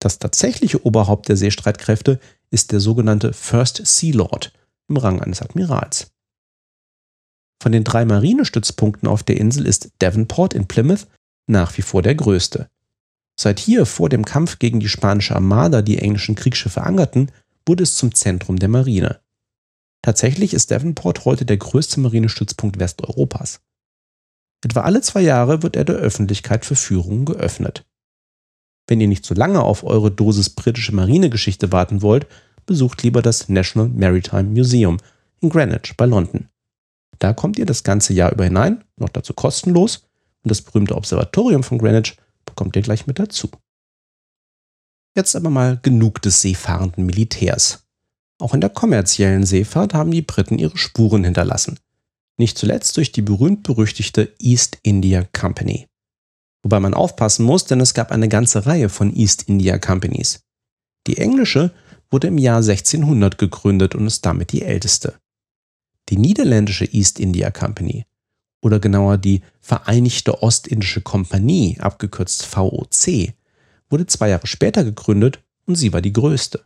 Das 0.00 0.18
tatsächliche 0.18 0.84
Oberhaupt 0.84 1.28
der 1.28 1.36
Seestreitkräfte 1.36 2.20
ist 2.50 2.72
der 2.72 2.80
sogenannte 2.80 3.32
First 3.32 3.82
Sea 3.84 4.14
Lord 4.14 4.52
im 4.88 4.96
Rang 4.96 5.20
eines 5.20 5.40
Admirals. 5.40 6.10
Von 7.62 7.72
den 7.72 7.84
drei 7.84 8.04
Marinestützpunkten 8.04 9.08
auf 9.08 9.22
der 9.22 9.38
Insel 9.38 9.66
ist 9.66 9.90
Devonport 10.02 10.52
in 10.52 10.66
Plymouth 10.66 11.06
nach 11.46 11.76
wie 11.78 11.82
vor 11.82 12.02
der 12.02 12.14
größte. 12.14 12.68
Seit 13.38 13.58
hier 13.58 13.86
vor 13.86 14.08
dem 14.08 14.24
Kampf 14.24 14.58
gegen 14.58 14.80
die 14.80 14.88
spanische 14.88 15.34
Armada 15.34 15.82
die 15.82 15.98
englischen 15.98 16.34
Kriegsschiffe 16.34 16.82
angerten, 16.82 17.30
wurde 17.66 17.82
es 17.82 17.96
zum 17.96 18.14
Zentrum 18.14 18.58
der 18.58 18.68
Marine. 18.68 19.20
Tatsächlich 20.02 20.52
ist 20.52 20.70
Devonport 20.70 21.24
heute 21.24 21.46
der 21.46 21.56
größte 21.56 21.98
Marinestützpunkt 22.00 22.78
Westeuropas. 22.78 23.60
Etwa 24.64 24.80
alle 24.80 25.02
zwei 25.02 25.20
Jahre 25.20 25.62
wird 25.62 25.76
er 25.76 25.84
der 25.84 25.96
Öffentlichkeit 25.96 26.64
für 26.64 26.74
Führungen 26.74 27.26
geöffnet. 27.26 27.84
Wenn 28.86 29.00
ihr 29.00 29.08
nicht 29.08 29.24
zu 29.24 29.34
lange 29.34 29.62
auf 29.62 29.84
eure 29.84 30.10
Dosis 30.10 30.50
britische 30.50 30.94
Marinegeschichte 30.94 31.70
warten 31.70 32.00
wollt, 32.00 32.26
besucht 32.64 33.02
lieber 33.02 33.20
das 33.20 33.50
National 33.50 33.90
Maritime 33.90 34.44
Museum 34.44 34.96
in 35.40 35.50
Greenwich 35.50 35.94
bei 35.98 36.06
London. 36.06 36.48
Da 37.18 37.34
kommt 37.34 37.58
ihr 37.58 37.66
das 37.66 37.84
ganze 37.84 38.14
Jahr 38.14 38.32
über 38.32 38.44
hinein, 38.44 38.84
noch 38.96 39.10
dazu 39.10 39.34
kostenlos, 39.34 40.08
und 40.42 40.50
das 40.50 40.62
berühmte 40.62 40.96
Observatorium 40.96 41.62
von 41.62 41.78
Greenwich 41.78 42.16
bekommt 42.46 42.74
ihr 42.76 42.82
gleich 42.82 43.06
mit 43.06 43.18
dazu. 43.18 43.50
Jetzt 45.14 45.36
aber 45.36 45.50
mal 45.50 45.78
genug 45.82 46.22
des 46.22 46.40
seefahrenden 46.40 47.04
Militärs. 47.06 47.86
Auch 48.38 48.54
in 48.54 48.60
der 48.60 48.70
kommerziellen 48.70 49.44
Seefahrt 49.44 49.94
haben 49.94 50.10
die 50.10 50.22
Briten 50.22 50.58
ihre 50.58 50.76
Spuren 50.76 51.22
hinterlassen. 51.22 51.78
Nicht 52.36 52.58
zuletzt 52.58 52.96
durch 52.96 53.12
die 53.12 53.22
berühmt-berüchtigte 53.22 54.34
East 54.40 54.78
India 54.82 55.24
Company. 55.32 55.86
Wobei 56.62 56.80
man 56.80 56.94
aufpassen 56.94 57.44
muss, 57.44 57.64
denn 57.66 57.80
es 57.80 57.94
gab 57.94 58.10
eine 58.10 58.28
ganze 58.28 58.66
Reihe 58.66 58.88
von 58.88 59.14
East 59.14 59.44
India 59.48 59.78
Companies. 59.78 60.40
Die 61.06 61.18
englische 61.18 61.72
wurde 62.10 62.28
im 62.28 62.38
Jahr 62.38 62.58
1600 62.58 63.38
gegründet 63.38 63.94
und 63.94 64.06
ist 64.06 64.24
damit 64.24 64.52
die 64.52 64.62
älteste. 64.62 65.14
Die 66.08 66.16
niederländische 66.16 66.86
East 66.86 67.20
India 67.20 67.50
Company 67.50 68.04
oder 68.62 68.80
genauer 68.80 69.18
die 69.18 69.42
Vereinigte 69.60 70.42
Ostindische 70.42 71.02
Kompanie, 71.02 71.78
abgekürzt 71.80 72.46
VOC, 72.46 73.34
wurde 73.90 74.06
zwei 74.06 74.30
Jahre 74.30 74.46
später 74.46 74.84
gegründet 74.84 75.42
und 75.66 75.76
sie 75.76 75.92
war 75.92 76.00
die 76.00 76.12
größte. 76.12 76.64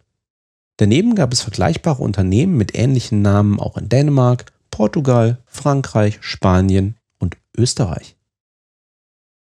Daneben 0.76 1.16
gab 1.16 1.32
es 1.32 1.42
vergleichbare 1.42 2.02
Unternehmen 2.02 2.56
mit 2.56 2.76
ähnlichen 2.76 3.20
Namen 3.20 3.58
auch 3.58 3.76
in 3.76 3.88
Dänemark, 3.88 4.52
Portugal, 4.70 5.38
Frankreich, 5.46 6.18
Spanien 6.20 6.96
und 7.18 7.36
Österreich. 7.56 8.16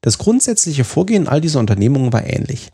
Das 0.01 0.17
grundsätzliche 0.17 0.83
Vorgehen 0.83 1.27
all 1.27 1.41
dieser 1.41 1.59
Unternehmungen 1.59 2.13
war 2.13 2.25
ähnlich. 2.25 2.71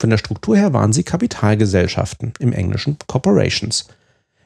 Von 0.00 0.10
der 0.10 0.18
Struktur 0.18 0.56
her 0.56 0.72
waren 0.72 0.92
sie 0.92 1.02
Kapitalgesellschaften, 1.02 2.32
im 2.38 2.52
Englischen 2.52 2.96
Corporations, 3.06 3.88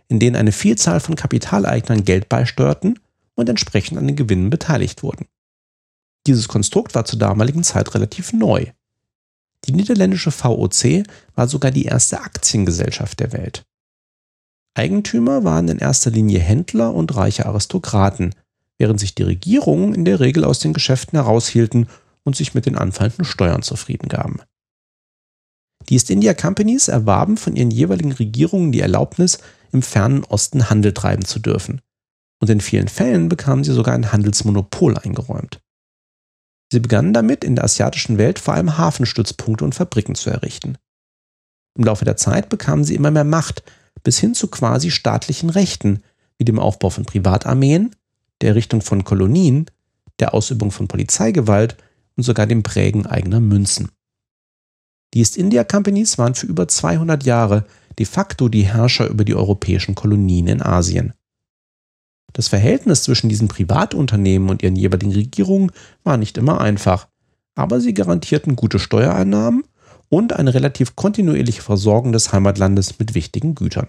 in 0.08 0.18
denen 0.18 0.36
eine 0.36 0.52
Vielzahl 0.52 1.00
von 1.00 1.14
Kapitaleignern 1.14 2.04
Geld 2.04 2.28
beisteuerten 2.28 2.98
und 3.34 3.48
entsprechend 3.48 3.98
an 3.98 4.06
den 4.06 4.16
Gewinnen 4.16 4.50
beteiligt 4.50 5.02
wurden. 5.02 5.26
Dieses 6.26 6.48
Konstrukt 6.48 6.94
war 6.94 7.04
zur 7.04 7.18
damaligen 7.18 7.62
Zeit 7.62 7.94
relativ 7.94 8.32
neu. 8.32 8.66
Die 9.64 9.72
niederländische 9.72 10.30
VOC 10.30 11.04
war 11.34 11.48
sogar 11.48 11.70
die 11.70 11.84
erste 11.84 12.20
Aktiengesellschaft 12.20 13.20
der 13.20 13.32
Welt. 13.32 13.64
Eigentümer 14.76 15.42
waren 15.42 15.68
in 15.68 15.78
erster 15.78 16.11
Linie 16.11 16.38
Händler 16.38 16.95
und 16.95 17.16
reiche 17.16 17.47
Aristokraten, 17.47 18.35
während 18.78 19.00
sich 19.00 19.14
die 19.14 19.23
Regierungen 19.23 19.95
in 19.95 20.04
der 20.04 20.21
Regel 20.21 20.45
aus 20.45 20.59
den 20.59 20.75
Geschäften 20.75 21.18
heraushielten 21.18 21.88
und 22.25 22.37
sich 22.37 22.54
mit 22.54 22.66
den 22.66 22.76
anfallenden 22.76 23.25
Steuern 23.25 23.62
zufrieden 23.62 24.09
gaben. 24.09 24.40
Die 25.88 25.95
East 25.95 26.11
India 26.11 26.35
Companies 26.35 26.88
erwarben 26.88 27.37
von 27.37 27.56
ihren 27.56 27.71
jeweiligen 27.71 28.12
Regierungen 28.12 28.73
die 28.73 28.80
Erlaubnis, 28.80 29.38
im 29.73 29.83
fernen 29.83 30.25
Osten 30.25 30.68
Handel 30.68 30.92
treiben 30.92 31.25
zu 31.25 31.38
dürfen. 31.38 31.80
Und 32.40 32.50
in 32.50 32.61
vielen 32.61 32.88
Fällen 32.88 33.28
bekamen 33.28 33.64
sie 33.64 33.73
sogar 33.73 33.95
ein 33.95 34.12
Handelsmonopol 34.12 34.99
eingeräumt. 34.99 35.61
Sie 36.71 36.80
begannen 36.80 37.14
damit, 37.14 37.45
in 37.45 37.54
der 37.54 37.64
asiatischen 37.64 38.18
Welt 38.18 38.38
vor 38.38 38.54
allem 38.54 38.76
Hafenstützpunkte 38.76 39.64
und 39.64 39.75
Fabriken 39.75 40.16
zu 40.16 40.30
errichten. 40.30 40.76
Im 41.78 41.85
Laufe 41.85 42.04
der 42.04 42.16
Zeit 42.16 42.49
bekamen 42.49 42.85
sie 42.85 42.95
immer 42.95 43.11
mehr 43.11 43.25
Macht, 43.25 43.62
bis 44.02 44.18
hin 44.18 44.34
zu 44.34 44.48
quasi 44.48 44.90
staatlichen 44.90 45.50
Rechten, 45.50 46.02
wie 46.38 46.44
dem 46.44 46.58
Aufbau 46.58 46.90
von 46.90 47.04
Privatarmeen, 47.04 47.94
der 48.40 48.50
Errichtung 48.50 48.82
von 48.82 49.04
Kolonien, 49.04 49.66
der 50.18 50.34
Ausübung 50.34 50.70
von 50.70 50.88
Polizeigewalt 50.88 51.76
und 52.16 52.22
sogar 52.22 52.46
dem 52.46 52.62
Prägen 52.62 53.06
eigener 53.06 53.40
Münzen. 53.40 53.90
Die 55.14 55.20
East 55.20 55.36
India 55.36 55.64
Companies 55.64 56.18
waren 56.18 56.34
für 56.34 56.46
über 56.46 56.68
200 56.68 57.24
Jahre 57.24 57.64
de 57.98 58.06
facto 58.06 58.48
die 58.48 58.66
Herrscher 58.66 59.08
über 59.08 59.24
die 59.24 59.34
europäischen 59.34 59.94
Kolonien 59.94 60.48
in 60.48 60.62
Asien. 60.62 61.14
Das 62.32 62.48
Verhältnis 62.48 63.02
zwischen 63.02 63.30
diesen 63.30 63.48
Privatunternehmen 63.48 64.50
und 64.50 64.62
ihren 64.62 64.76
jeweiligen 64.76 65.12
Regierungen 65.12 65.72
war 66.04 66.18
nicht 66.18 66.36
immer 66.36 66.60
einfach, 66.60 67.08
aber 67.54 67.80
sie 67.80 67.94
garantierten 67.94 68.56
gute 68.56 68.78
Steuereinnahmen 68.78 69.64
und 70.08 70.32
eine 70.32 70.54
relativ 70.54 70.96
kontinuierliche 70.96 71.62
Versorgung 71.62 72.12
des 72.12 72.32
Heimatlandes 72.32 72.98
mit 72.98 73.14
wichtigen 73.14 73.54
Gütern. 73.54 73.88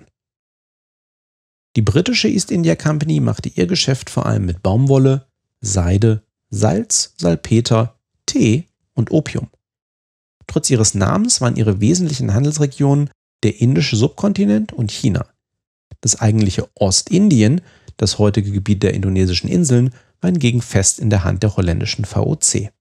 Die 1.75 1.81
britische 1.81 2.27
East 2.27 2.51
India 2.51 2.75
Company 2.75 3.19
machte 3.19 3.49
ihr 3.49 3.67
Geschäft 3.67 4.09
vor 4.09 4.25
allem 4.25 4.45
mit 4.45 4.63
Baumwolle, 4.63 5.27
Seide, 5.61 6.23
Salz, 6.49 7.13
Salpeter, 7.17 7.99
Tee 8.25 8.65
und 8.93 9.11
Opium. 9.11 9.47
Trotz 10.47 10.69
ihres 10.69 10.95
Namens 10.95 11.41
waren 11.41 11.55
ihre 11.55 11.79
wesentlichen 11.81 12.33
Handelsregionen 12.33 13.09
der 13.43 13.61
indische 13.61 13.95
Subkontinent 13.95 14.73
und 14.73 14.91
China. 14.91 15.27
Das 16.01 16.19
eigentliche 16.19 16.67
Ostindien, 16.75 17.61
das 17.97 18.17
heutige 18.17 18.51
Gebiet 18.51 18.81
der 18.81 18.93
indonesischen 18.93 19.49
Inseln, 19.49 19.93
war 20.21 20.31
hingegen 20.31 20.61
fest 20.61 20.99
in 20.99 21.09
der 21.09 21.23
Hand 21.23 21.43
der 21.43 21.55
holländischen 21.57 22.05
VOC. 22.05 22.71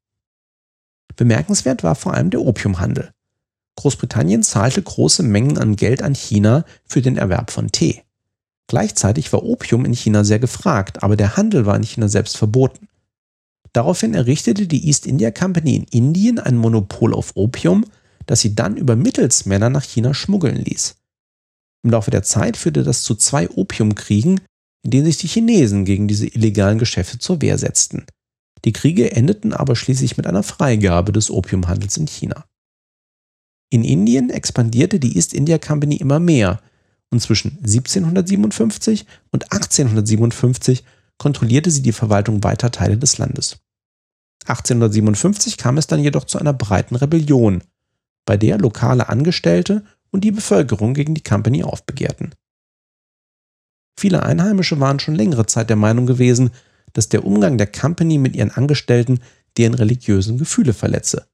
Bemerkenswert 1.16 1.82
war 1.82 1.94
vor 1.94 2.14
allem 2.14 2.30
der 2.30 2.40
Opiumhandel. 2.40 3.10
Großbritannien 3.76 4.42
zahlte 4.42 4.82
große 4.82 5.22
Mengen 5.22 5.58
an 5.58 5.76
Geld 5.76 6.02
an 6.02 6.14
China 6.14 6.64
für 6.84 7.02
den 7.02 7.16
Erwerb 7.16 7.50
von 7.50 7.70
Tee. 7.70 8.02
Gleichzeitig 8.68 9.32
war 9.32 9.44
Opium 9.44 9.84
in 9.84 9.92
China 9.92 10.24
sehr 10.24 10.38
gefragt, 10.38 11.02
aber 11.02 11.16
der 11.16 11.36
Handel 11.36 11.66
war 11.66 11.76
in 11.76 11.84
China 11.84 12.08
selbst 12.08 12.36
verboten. 12.36 12.88
Daraufhin 13.72 14.14
errichtete 14.14 14.66
die 14.66 14.86
East 14.86 15.06
India 15.06 15.30
Company 15.30 15.76
in 15.76 15.84
Indien 15.84 16.38
ein 16.38 16.56
Monopol 16.56 17.14
auf 17.14 17.32
Opium, 17.36 17.84
das 18.24 18.40
sie 18.40 18.54
dann 18.54 18.76
über 18.76 18.96
Mittelsmänner 18.96 19.70
nach 19.70 19.84
China 19.84 20.14
schmuggeln 20.14 20.56
ließ. 20.56 20.96
Im 21.84 21.90
Laufe 21.90 22.10
der 22.10 22.22
Zeit 22.24 22.56
führte 22.56 22.82
das 22.82 23.02
zu 23.02 23.14
zwei 23.14 23.48
Opiumkriegen, 23.48 24.40
in 24.82 24.90
denen 24.90 25.04
sich 25.04 25.18
die 25.18 25.28
Chinesen 25.28 25.84
gegen 25.84 26.08
diese 26.08 26.26
illegalen 26.26 26.78
Geschäfte 26.78 27.18
zur 27.18 27.42
Wehr 27.42 27.58
setzten. 27.58 28.06
Die 28.64 28.72
Kriege 28.72 29.12
endeten 29.12 29.52
aber 29.52 29.76
schließlich 29.76 30.16
mit 30.16 30.26
einer 30.26 30.42
Freigabe 30.42 31.12
des 31.12 31.30
Opiumhandels 31.30 31.96
in 31.96 32.08
China. 32.08 32.44
In 33.70 33.82
Indien 33.82 34.30
expandierte 34.30 35.00
die 35.00 35.16
East 35.16 35.34
India 35.34 35.58
Company 35.58 35.96
immer 35.96 36.20
mehr 36.20 36.60
und 37.10 37.20
zwischen 37.20 37.58
1757 37.58 39.06
und 39.32 39.52
1857 39.52 40.84
kontrollierte 41.18 41.70
sie 41.70 41.82
die 41.82 41.92
Verwaltung 41.92 42.44
weiter 42.44 42.70
Teile 42.70 42.96
des 42.96 43.18
Landes. 43.18 43.58
1857 44.46 45.56
kam 45.56 45.78
es 45.78 45.86
dann 45.86 46.00
jedoch 46.00 46.24
zu 46.24 46.38
einer 46.38 46.52
breiten 46.52 46.94
Rebellion, 46.94 47.62
bei 48.24 48.36
der 48.36 48.58
lokale 48.58 49.08
Angestellte 49.08 49.84
und 50.10 50.22
die 50.22 50.30
Bevölkerung 50.30 50.94
gegen 50.94 51.14
die 51.14 51.22
Company 51.22 51.64
aufbegehrten. 51.64 52.34
Viele 53.98 54.22
Einheimische 54.22 54.78
waren 54.78 55.00
schon 55.00 55.14
längere 55.14 55.46
Zeit 55.46 55.70
der 55.70 55.76
Meinung 55.76 56.06
gewesen, 56.06 56.50
dass 56.92 57.08
der 57.08 57.24
Umgang 57.24 57.58
der 57.58 57.66
Company 57.66 58.18
mit 58.18 58.36
ihren 58.36 58.50
Angestellten 58.50 59.20
deren 59.56 59.74
religiösen 59.74 60.38
Gefühle 60.38 60.74
verletze 60.74 61.26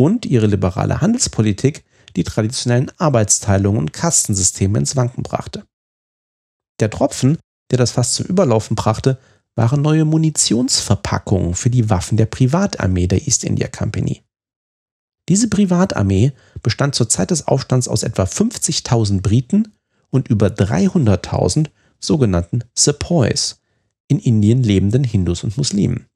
und 0.00 0.24
ihre 0.24 0.46
liberale 0.46 1.02
Handelspolitik 1.02 1.84
die 2.16 2.24
traditionellen 2.24 2.90
Arbeitsteilungen 2.96 3.78
und 3.78 3.92
Kastensysteme 3.92 4.78
ins 4.78 4.96
Wanken 4.96 5.22
brachte. 5.22 5.66
Der 6.80 6.88
Tropfen, 6.88 7.36
der 7.70 7.76
das 7.76 7.90
fast 7.90 8.14
zum 8.14 8.24
Überlaufen 8.24 8.76
brachte, 8.76 9.18
waren 9.56 9.82
neue 9.82 10.06
Munitionsverpackungen 10.06 11.52
für 11.52 11.68
die 11.68 11.90
Waffen 11.90 12.16
der 12.16 12.24
Privatarmee 12.24 13.08
der 13.08 13.26
East 13.26 13.44
India 13.44 13.68
Company. 13.68 14.22
Diese 15.28 15.50
Privatarmee 15.50 16.32
bestand 16.62 16.94
zur 16.94 17.10
Zeit 17.10 17.30
des 17.30 17.46
Aufstands 17.46 17.86
aus 17.86 18.02
etwa 18.02 18.22
50.000 18.22 19.20
Briten 19.20 19.74
und 20.08 20.28
über 20.28 20.46
300.000 20.46 21.68
sogenannten 21.98 22.64
Sepoys, 22.74 23.60
in 24.08 24.18
Indien 24.18 24.62
lebenden 24.62 25.04
Hindus 25.04 25.44
und 25.44 25.58
Muslimen. 25.58 26.06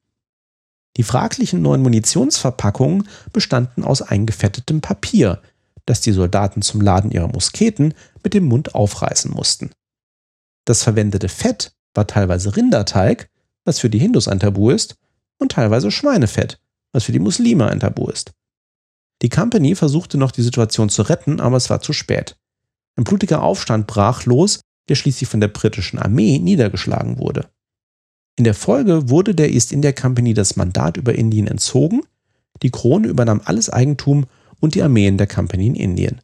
Die 0.97 1.03
fraglichen 1.03 1.61
neuen 1.61 1.83
Munitionsverpackungen 1.83 3.09
bestanden 3.33 3.85
aus 3.85 4.03
eingefettetem 4.03 4.81
Papier, 4.81 5.43
das 5.87 6.01
die 6.01 6.13
Soldaten 6.13 6.63
zum 6.63 6.81
Laden 6.81 7.11
ihrer 7.11 7.29
Musketen 7.29 7.95
mit 8.23 8.35
dem 8.35 8.45
Mund 8.45 8.75
aufreißen 8.75 9.31
mussten. 9.31 9.71
Das 10.65 10.83
verwendete 10.83 11.29
Fett 11.29 11.73
war 11.95 12.07
teilweise 12.07 12.57
Rinderteig, 12.57 13.29
was 13.65 13.81
für 13.81 13.91
die 13.91 13.99
Hindus 13.99 14.29
ein 14.29 14.41
Tabu 14.41 14.71
ist, 14.71 14.97
und 15.39 15.53
teilweise 15.53 15.91
Schweinefett, 15.91 16.61
was 16.93 17.05
für 17.05 17.13
die 17.13 17.19
Muslime 17.19 17.69
ein 17.69 17.81
Tabu 17.81 18.09
ist. 18.09 18.33
Die 19.23 19.29
Company 19.29 19.75
versuchte 19.75 20.17
noch 20.17 20.31
die 20.31 20.43
Situation 20.43 20.89
zu 20.89 21.03
retten, 21.03 21.41
aber 21.41 21.57
es 21.57 21.71
war 21.71 21.81
zu 21.81 21.93
spät. 21.93 22.37
Ein 22.97 23.05
blutiger 23.05 23.43
Aufstand 23.43 23.87
brach 23.87 24.25
los, 24.27 24.61
der 24.89 24.95
schließlich 24.95 25.29
von 25.29 25.41
der 25.41 25.49
britischen 25.49 25.99
Armee 25.99 26.39
niedergeschlagen 26.39 27.19
wurde. 27.19 27.49
In 28.37 28.45
der 28.45 28.55
Folge 28.55 29.09
wurde 29.11 29.35
der 29.35 29.53
East 29.53 29.73
India 29.73 29.93
Company 29.93 30.35
das 30.35 30.57
Mandat 30.57 30.97
über 30.97 31.15
Indien 31.15 31.47
entzogen, 31.47 32.03
die 32.63 32.71
Krone 32.71 33.09
übernahm 33.09 33.41
alles 33.45 33.71
Eigentum 33.71 34.27
und 34.61 34.75
die 34.75 34.83
Armeen 34.83 35.19
der 35.19 35.27
Company 35.27 35.67
in 35.69 35.75
Indien. 35.75 36.21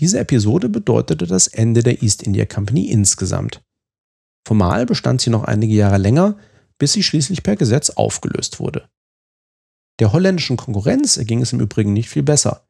Diese 0.00 0.18
Episode 0.18 0.68
bedeutete 0.68 1.26
das 1.26 1.46
Ende 1.46 1.82
der 1.82 2.02
East 2.02 2.22
India 2.22 2.44
Company 2.44 2.90
insgesamt. 2.90 3.62
Formal 4.46 4.84
bestand 4.84 5.20
sie 5.20 5.30
noch 5.30 5.44
einige 5.44 5.74
Jahre 5.74 5.98
länger, 5.98 6.36
bis 6.78 6.92
sie 6.92 7.02
schließlich 7.02 7.42
per 7.42 7.56
Gesetz 7.56 7.90
aufgelöst 7.90 8.60
wurde. 8.60 8.88
Der 10.00 10.12
holländischen 10.12 10.56
Konkurrenz 10.56 11.16
erging 11.16 11.40
es 11.40 11.52
im 11.52 11.60
Übrigen 11.60 11.92
nicht 11.92 12.08
viel 12.08 12.24
besser. 12.24 12.66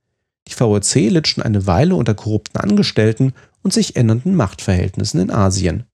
Die 0.46 0.52
VOC 0.52 0.94
litt 1.10 1.26
schon 1.26 1.42
eine 1.42 1.66
Weile 1.66 1.94
unter 1.94 2.14
korrupten 2.14 2.58
Angestellten 2.58 3.32
und 3.62 3.72
sich 3.72 3.96
ändernden 3.96 4.34
Machtverhältnissen 4.34 5.20
in 5.20 5.30
Asien. 5.30 5.84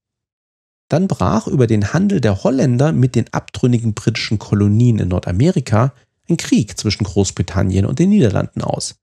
Dann 0.91 1.07
brach 1.07 1.47
über 1.47 1.69
den 1.69 1.93
Handel 1.93 2.21
der 2.21 2.43
Holländer 2.43 2.93
mit 2.93 3.15
den 3.15 3.33
abtrünnigen 3.33 3.95
britischen 3.95 4.41
Kolonien 4.41 4.99
in 4.99 5.09
Nordamerika 5.09 5.95
ein 6.29 6.37
Krieg 6.37 6.77
zwischen 6.77 7.05
Großbritannien 7.05 7.87
und 7.87 8.01
den 8.01 8.11
Niederlanden 8.11 8.61
aus. 8.61 8.97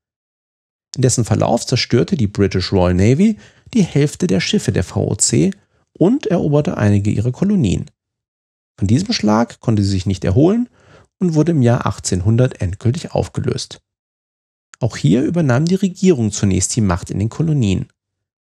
In 0.95 1.01
dessen 1.01 1.23
Verlauf 1.23 1.65
zerstörte 1.65 2.17
die 2.17 2.27
British 2.27 2.73
Royal 2.73 2.93
Navy 2.93 3.37
die 3.73 3.83
Hälfte 3.83 4.27
der 4.27 4.41
Schiffe 4.41 4.73
der 4.73 4.83
VOC 4.83 5.55
und 5.93 6.27
eroberte 6.27 6.77
einige 6.77 7.09
ihrer 7.09 7.31
Kolonien. 7.31 7.85
Von 8.77 8.87
diesem 8.87 9.13
Schlag 9.13 9.61
konnte 9.61 9.81
sie 9.81 9.89
sich 9.89 10.05
nicht 10.05 10.25
erholen 10.25 10.67
und 11.19 11.35
wurde 11.35 11.53
im 11.53 11.61
Jahr 11.61 11.85
1800 11.85 12.61
endgültig 12.61 13.13
aufgelöst. 13.13 13.79
Auch 14.81 14.97
hier 14.97 15.23
übernahm 15.23 15.65
die 15.65 15.75
Regierung 15.75 16.33
zunächst 16.33 16.75
die 16.75 16.81
Macht 16.81 17.11
in 17.11 17.19
den 17.19 17.29
Kolonien. 17.29 17.87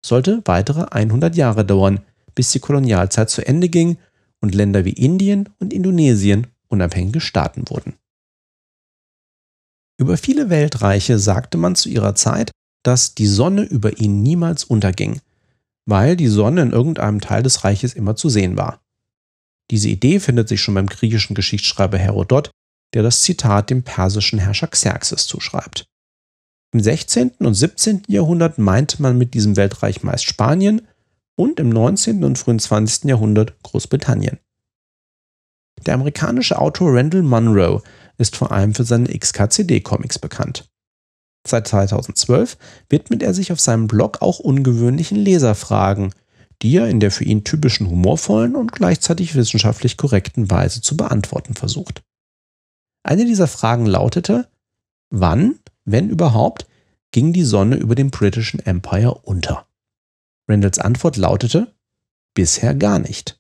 Sollte 0.04 0.42
weitere 0.46 0.86
100 0.90 1.36
Jahre 1.36 1.66
dauern, 1.66 2.00
bis 2.38 2.52
die 2.52 2.60
Kolonialzeit 2.60 3.32
zu 3.32 3.46
Ende 3.46 3.68
ging 3.68 3.98
und 4.42 4.54
Länder 4.54 4.86
wie 4.86 4.92
Indien 4.92 5.50
und 5.58 5.74
Indonesien 5.74 6.46
unabhängige 6.68 7.20
Staaten 7.20 7.68
wurden. 7.68 7.96
Über 9.98 10.18
viele 10.18 10.52
Weltreiche 10.52 11.18
sagte 11.18 11.58
man 11.58 11.76
zu 11.76 11.90
ihrer 11.90 12.14
Zeit, 12.14 12.52
dass 12.84 13.16
die 13.16 13.26
Sonne 13.26 13.64
über 13.64 13.98
ihn 13.98 14.22
niemals 14.22 14.64
unterging, 14.64 15.20
weil 15.88 16.16
die 16.16 16.28
Sonne 16.28 16.62
in 16.62 16.74
irgendeinem 16.74 17.22
Teil 17.22 17.42
des 17.42 17.64
Reiches 17.64 17.96
immer 17.96 18.16
zu 18.16 18.30
sehen 18.30 18.56
war. 18.56 18.82
Diese 19.72 19.90
Idee 19.90 20.20
findet 20.20 20.48
sich 20.48 20.62
schon 20.62 20.76
beim 20.76 20.86
griechischen 20.86 21.34
Geschichtsschreiber 21.34 21.98
Herodot, 21.98 22.52
der 22.94 23.02
das 23.02 23.24
Zitat 23.24 23.72
dem 23.72 23.82
persischen 23.82 24.38
Herrscher 24.38 24.68
Xerxes 24.68 25.26
zuschreibt. 25.26 25.88
Im 26.72 26.82
16. 26.82 27.32
und 27.40 27.56
17. 27.56 28.04
Jahrhundert 28.08 28.60
meinte 28.60 29.02
man 29.02 29.18
mit 29.18 29.34
diesem 29.34 29.56
Weltreich 29.56 30.04
meist 30.04 30.26
Spanien 30.26 30.88
und 31.38 31.60
im 31.62 31.70
19. 31.70 32.26
und 32.26 32.38
frühen 32.38 32.60
20. 32.60 33.06
Jahrhundert 33.06 33.62
Großbritannien. 33.64 34.40
Der 35.86 35.94
amerikanische 35.94 36.60
Autor 36.60 36.94
Randall 36.94 37.22
Munroe 37.22 37.82
ist 38.18 38.36
vor 38.36 38.52
allem 38.52 38.74
für 38.74 38.84
seine 38.84 39.08
XKCD-Comics 39.08 40.20
bekannt. 40.20 40.68
Seit 41.48 41.68
2012 41.68 42.58
widmet 42.90 43.24
er 43.24 43.34
sich 43.34 43.52
auf 43.52 43.60
seinem 43.60 43.88
Blog 43.88 44.22
auch 44.22 44.40
ungewöhnlichen 44.40 45.18
Leserfragen, 45.18 46.14
die 46.64 46.76
er 46.76 46.90
in 46.90 47.00
der 47.00 47.12
für 47.12 47.24
ihn 47.24 47.44
typischen 47.44 47.88
humorvollen 47.88 48.56
und 48.56 48.72
gleichzeitig 48.72 49.36
wissenschaftlich 49.36 49.96
korrekten 49.96 50.50
Weise 50.50 50.82
zu 50.82 50.98
beantworten 50.98 51.54
versucht. 51.54 52.02
Eine 53.04 53.26
dieser 53.26 53.48
Fragen 53.48 53.86
lautete, 53.86 54.50
wann, 55.12 55.60
wenn 55.86 56.10
überhaupt, 56.10 56.68
ging 57.12 57.32
die 57.32 57.44
Sonne 57.44 57.76
über 57.76 57.94
dem 57.94 58.10
britischen 58.10 58.60
Empire 58.60 59.14
unter? 59.14 59.67
Randalls 60.50 60.80
Antwort 60.80 61.18
lautete, 61.18 61.74
bisher 62.34 62.74
gar 62.74 63.00
nicht. 63.00 63.40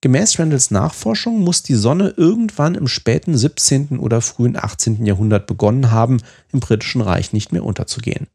Gemäß 0.00 0.38
Randalls 0.38 0.72
Nachforschung 0.72 1.40
muss 1.40 1.62
die 1.62 1.76
Sonne 1.76 2.14
irgendwann 2.16 2.74
im 2.74 2.88
späten 2.88 3.36
17. 3.36 4.00
oder 4.00 4.20
frühen 4.20 4.56
18. 4.56 5.06
Jahrhundert 5.06 5.46
begonnen 5.46 5.92
haben, 5.92 6.20
im 6.52 6.58
britischen 6.58 7.00
Reich 7.00 7.32
nicht 7.32 7.52
mehr 7.52 7.64
unterzugehen. 7.64 8.26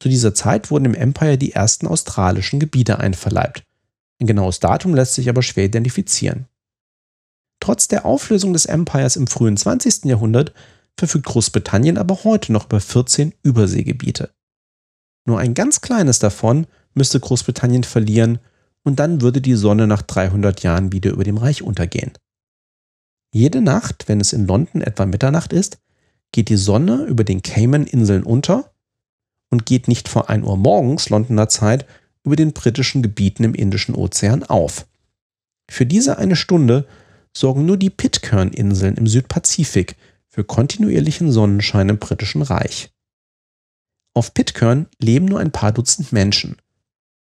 Zu 0.00 0.08
dieser 0.08 0.32
Zeit 0.32 0.70
wurden 0.70 0.86
im 0.86 0.94
Empire 0.94 1.36
die 1.36 1.52
ersten 1.52 1.86
australischen 1.86 2.58
Gebiete 2.58 2.98
einverleibt. 2.98 3.64
Ein 4.20 4.26
genaues 4.26 4.60
Datum 4.60 4.94
lässt 4.94 5.14
sich 5.14 5.28
aber 5.28 5.42
schwer 5.42 5.66
identifizieren. 5.66 6.46
Trotz 7.60 7.88
der 7.88 8.06
Auflösung 8.06 8.52
des 8.52 8.64
Empires 8.64 9.16
im 9.16 9.26
frühen 9.26 9.56
20. 9.56 10.06
Jahrhundert 10.06 10.54
verfügt 10.96 11.26
Großbritannien 11.26 11.98
aber 11.98 12.24
heute 12.24 12.52
noch 12.52 12.66
über 12.66 12.80
14 12.80 13.34
Überseegebiete. 13.42 14.30
Nur 15.26 15.38
ein 15.38 15.54
ganz 15.54 15.80
kleines 15.80 16.18
davon 16.18 16.66
müsste 16.98 17.18
Großbritannien 17.18 17.84
verlieren 17.84 18.38
und 18.84 18.98
dann 18.98 19.22
würde 19.22 19.40
die 19.40 19.54
Sonne 19.54 19.86
nach 19.86 20.02
300 20.02 20.62
Jahren 20.62 20.92
wieder 20.92 21.10
über 21.10 21.24
dem 21.24 21.38
Reich 21.38 21.62
untergehen. 21.62 22.12
Jede 23.32 23.60
Nacht, 23.60 24.08
wenn 24.08 24.20
es 24.20 24.32
in 24.32 24.46
London 24.46 24.82
etwa 24.82 25.06
Mitternacht 25.06 25.52
ist, 25.52 25.78
geht 26.32 26.48
die 26.50 26.56
Sonne 26.56 27.04
über 27.04 27.24
den 27.24 27.42
Cayman-Inseln 27.42 28.22
unter 28.22 28.72
und 29.50 29.66
geht 29.66 29.88
nicht 29.88 30.08
vor 30.08 30.28
1 30.28 30.44
Uhr 30.44 30.56
morgens 30.56 31.08
Londoner 31.08 31.48
Zeit 31.48 31.86
über 32.24 32.36
den 32.36 32.52
britischen 32.52 33.02
Gebieten 33.02 33.44
im 33.44 33.54
Indischen 33.54 33.94
Ozean 33.94 34.44
auf. 34.44 34.86
Für 35.70 35.86
diese 35.86 36.18
eine 36.18 36.36
Stunde 36.36 36.86
sorgen 37.36 37.66
nur 37.66 37.76
die 37.76 37.90
Pitcairn-Inseln 37.90 38.96
im 38.96 39.06
Südpazifik 39.06 39.96
für 40.28 40.44
kontinuierlichen 40.44 41.30
Sonnenschein 41.32 41.88
im 41.88 41.98
britischen 41.98 42.42
Reich. 42.42 42.90
Auf 44.14 44.34
Pitcairn 44.34 44.86
leben 44.98 45.26
nur 45.26 45.40
ein 45.40 45.52
paar 45.52 45.72
Dutzend 45.72 46.12
Menschen. 46.12 46.56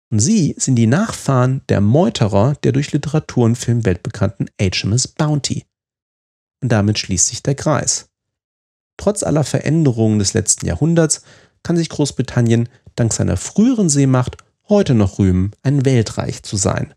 Und 0.09 0.19
sie 0.19 0.55
sind 0.57 0.75
die 0.75 0.87
Nachfahren 0.87 1.61
der 1.69 1.81
Meuterer 1.81 2.55
der 2.63 2.71
durch 2.71 2.91
Literatur 2.93 3.45
und 3.45 3.55
Film 3.57 3.85
weltbekannten 3.85 4.49
HMS 4.59 5.07
Bounty. 5.09 5.65
Und 6.61 6.71
damit 6.71 6.97
schließt 6.97 7.27
sich 7.27 7.43
der 7.43 7.55
Kreis. 7.55 8.09
Trotz 8.97 9.21
aller 9.21 9.43
Veränderungen 9.43 10.19
des 10.19 10.33
letzten 10.33 10.65
Jahrhunderts 10.65 11.23
kann 11.61 11.77
sich 11.77 11.89
Großbritannien 11.89 12.69
dank 12.95 13.13
seiner 13.13 13.37
früheren 13.37 13.89
Seemacht 13.89 14.37
heute 14.69 14.95
noch 14.95 15.19
rühmen, 15.19 15.51
ein 15.61 15.85
Weltreich 15.85 16.41
zu 16.43 16.57
sein 16.57 16.93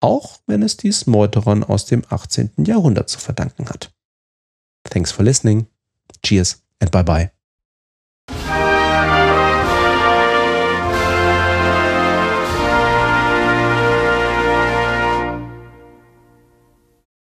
auch 0.00 0.38
wenn 0.46 0.62
es 0.62 0.76
dies 0.76 1.06
Meuterern 1.06 1.64
aus 1.64 1.86
dem 1.86 2.04
18. 2.08 2.52
Jahrhundert 2.58 3.08
zu 3.08 3.18
verdanken 3.18 3.68
hat. 3.68 3.92
Thanks 4.84 5.12
for 5.12 5.24
listening. 5.24 5.66
Cheers 6.22 6.62
and 6.80 6.90
bye 6.90 7.04
bye. 7.04 7.35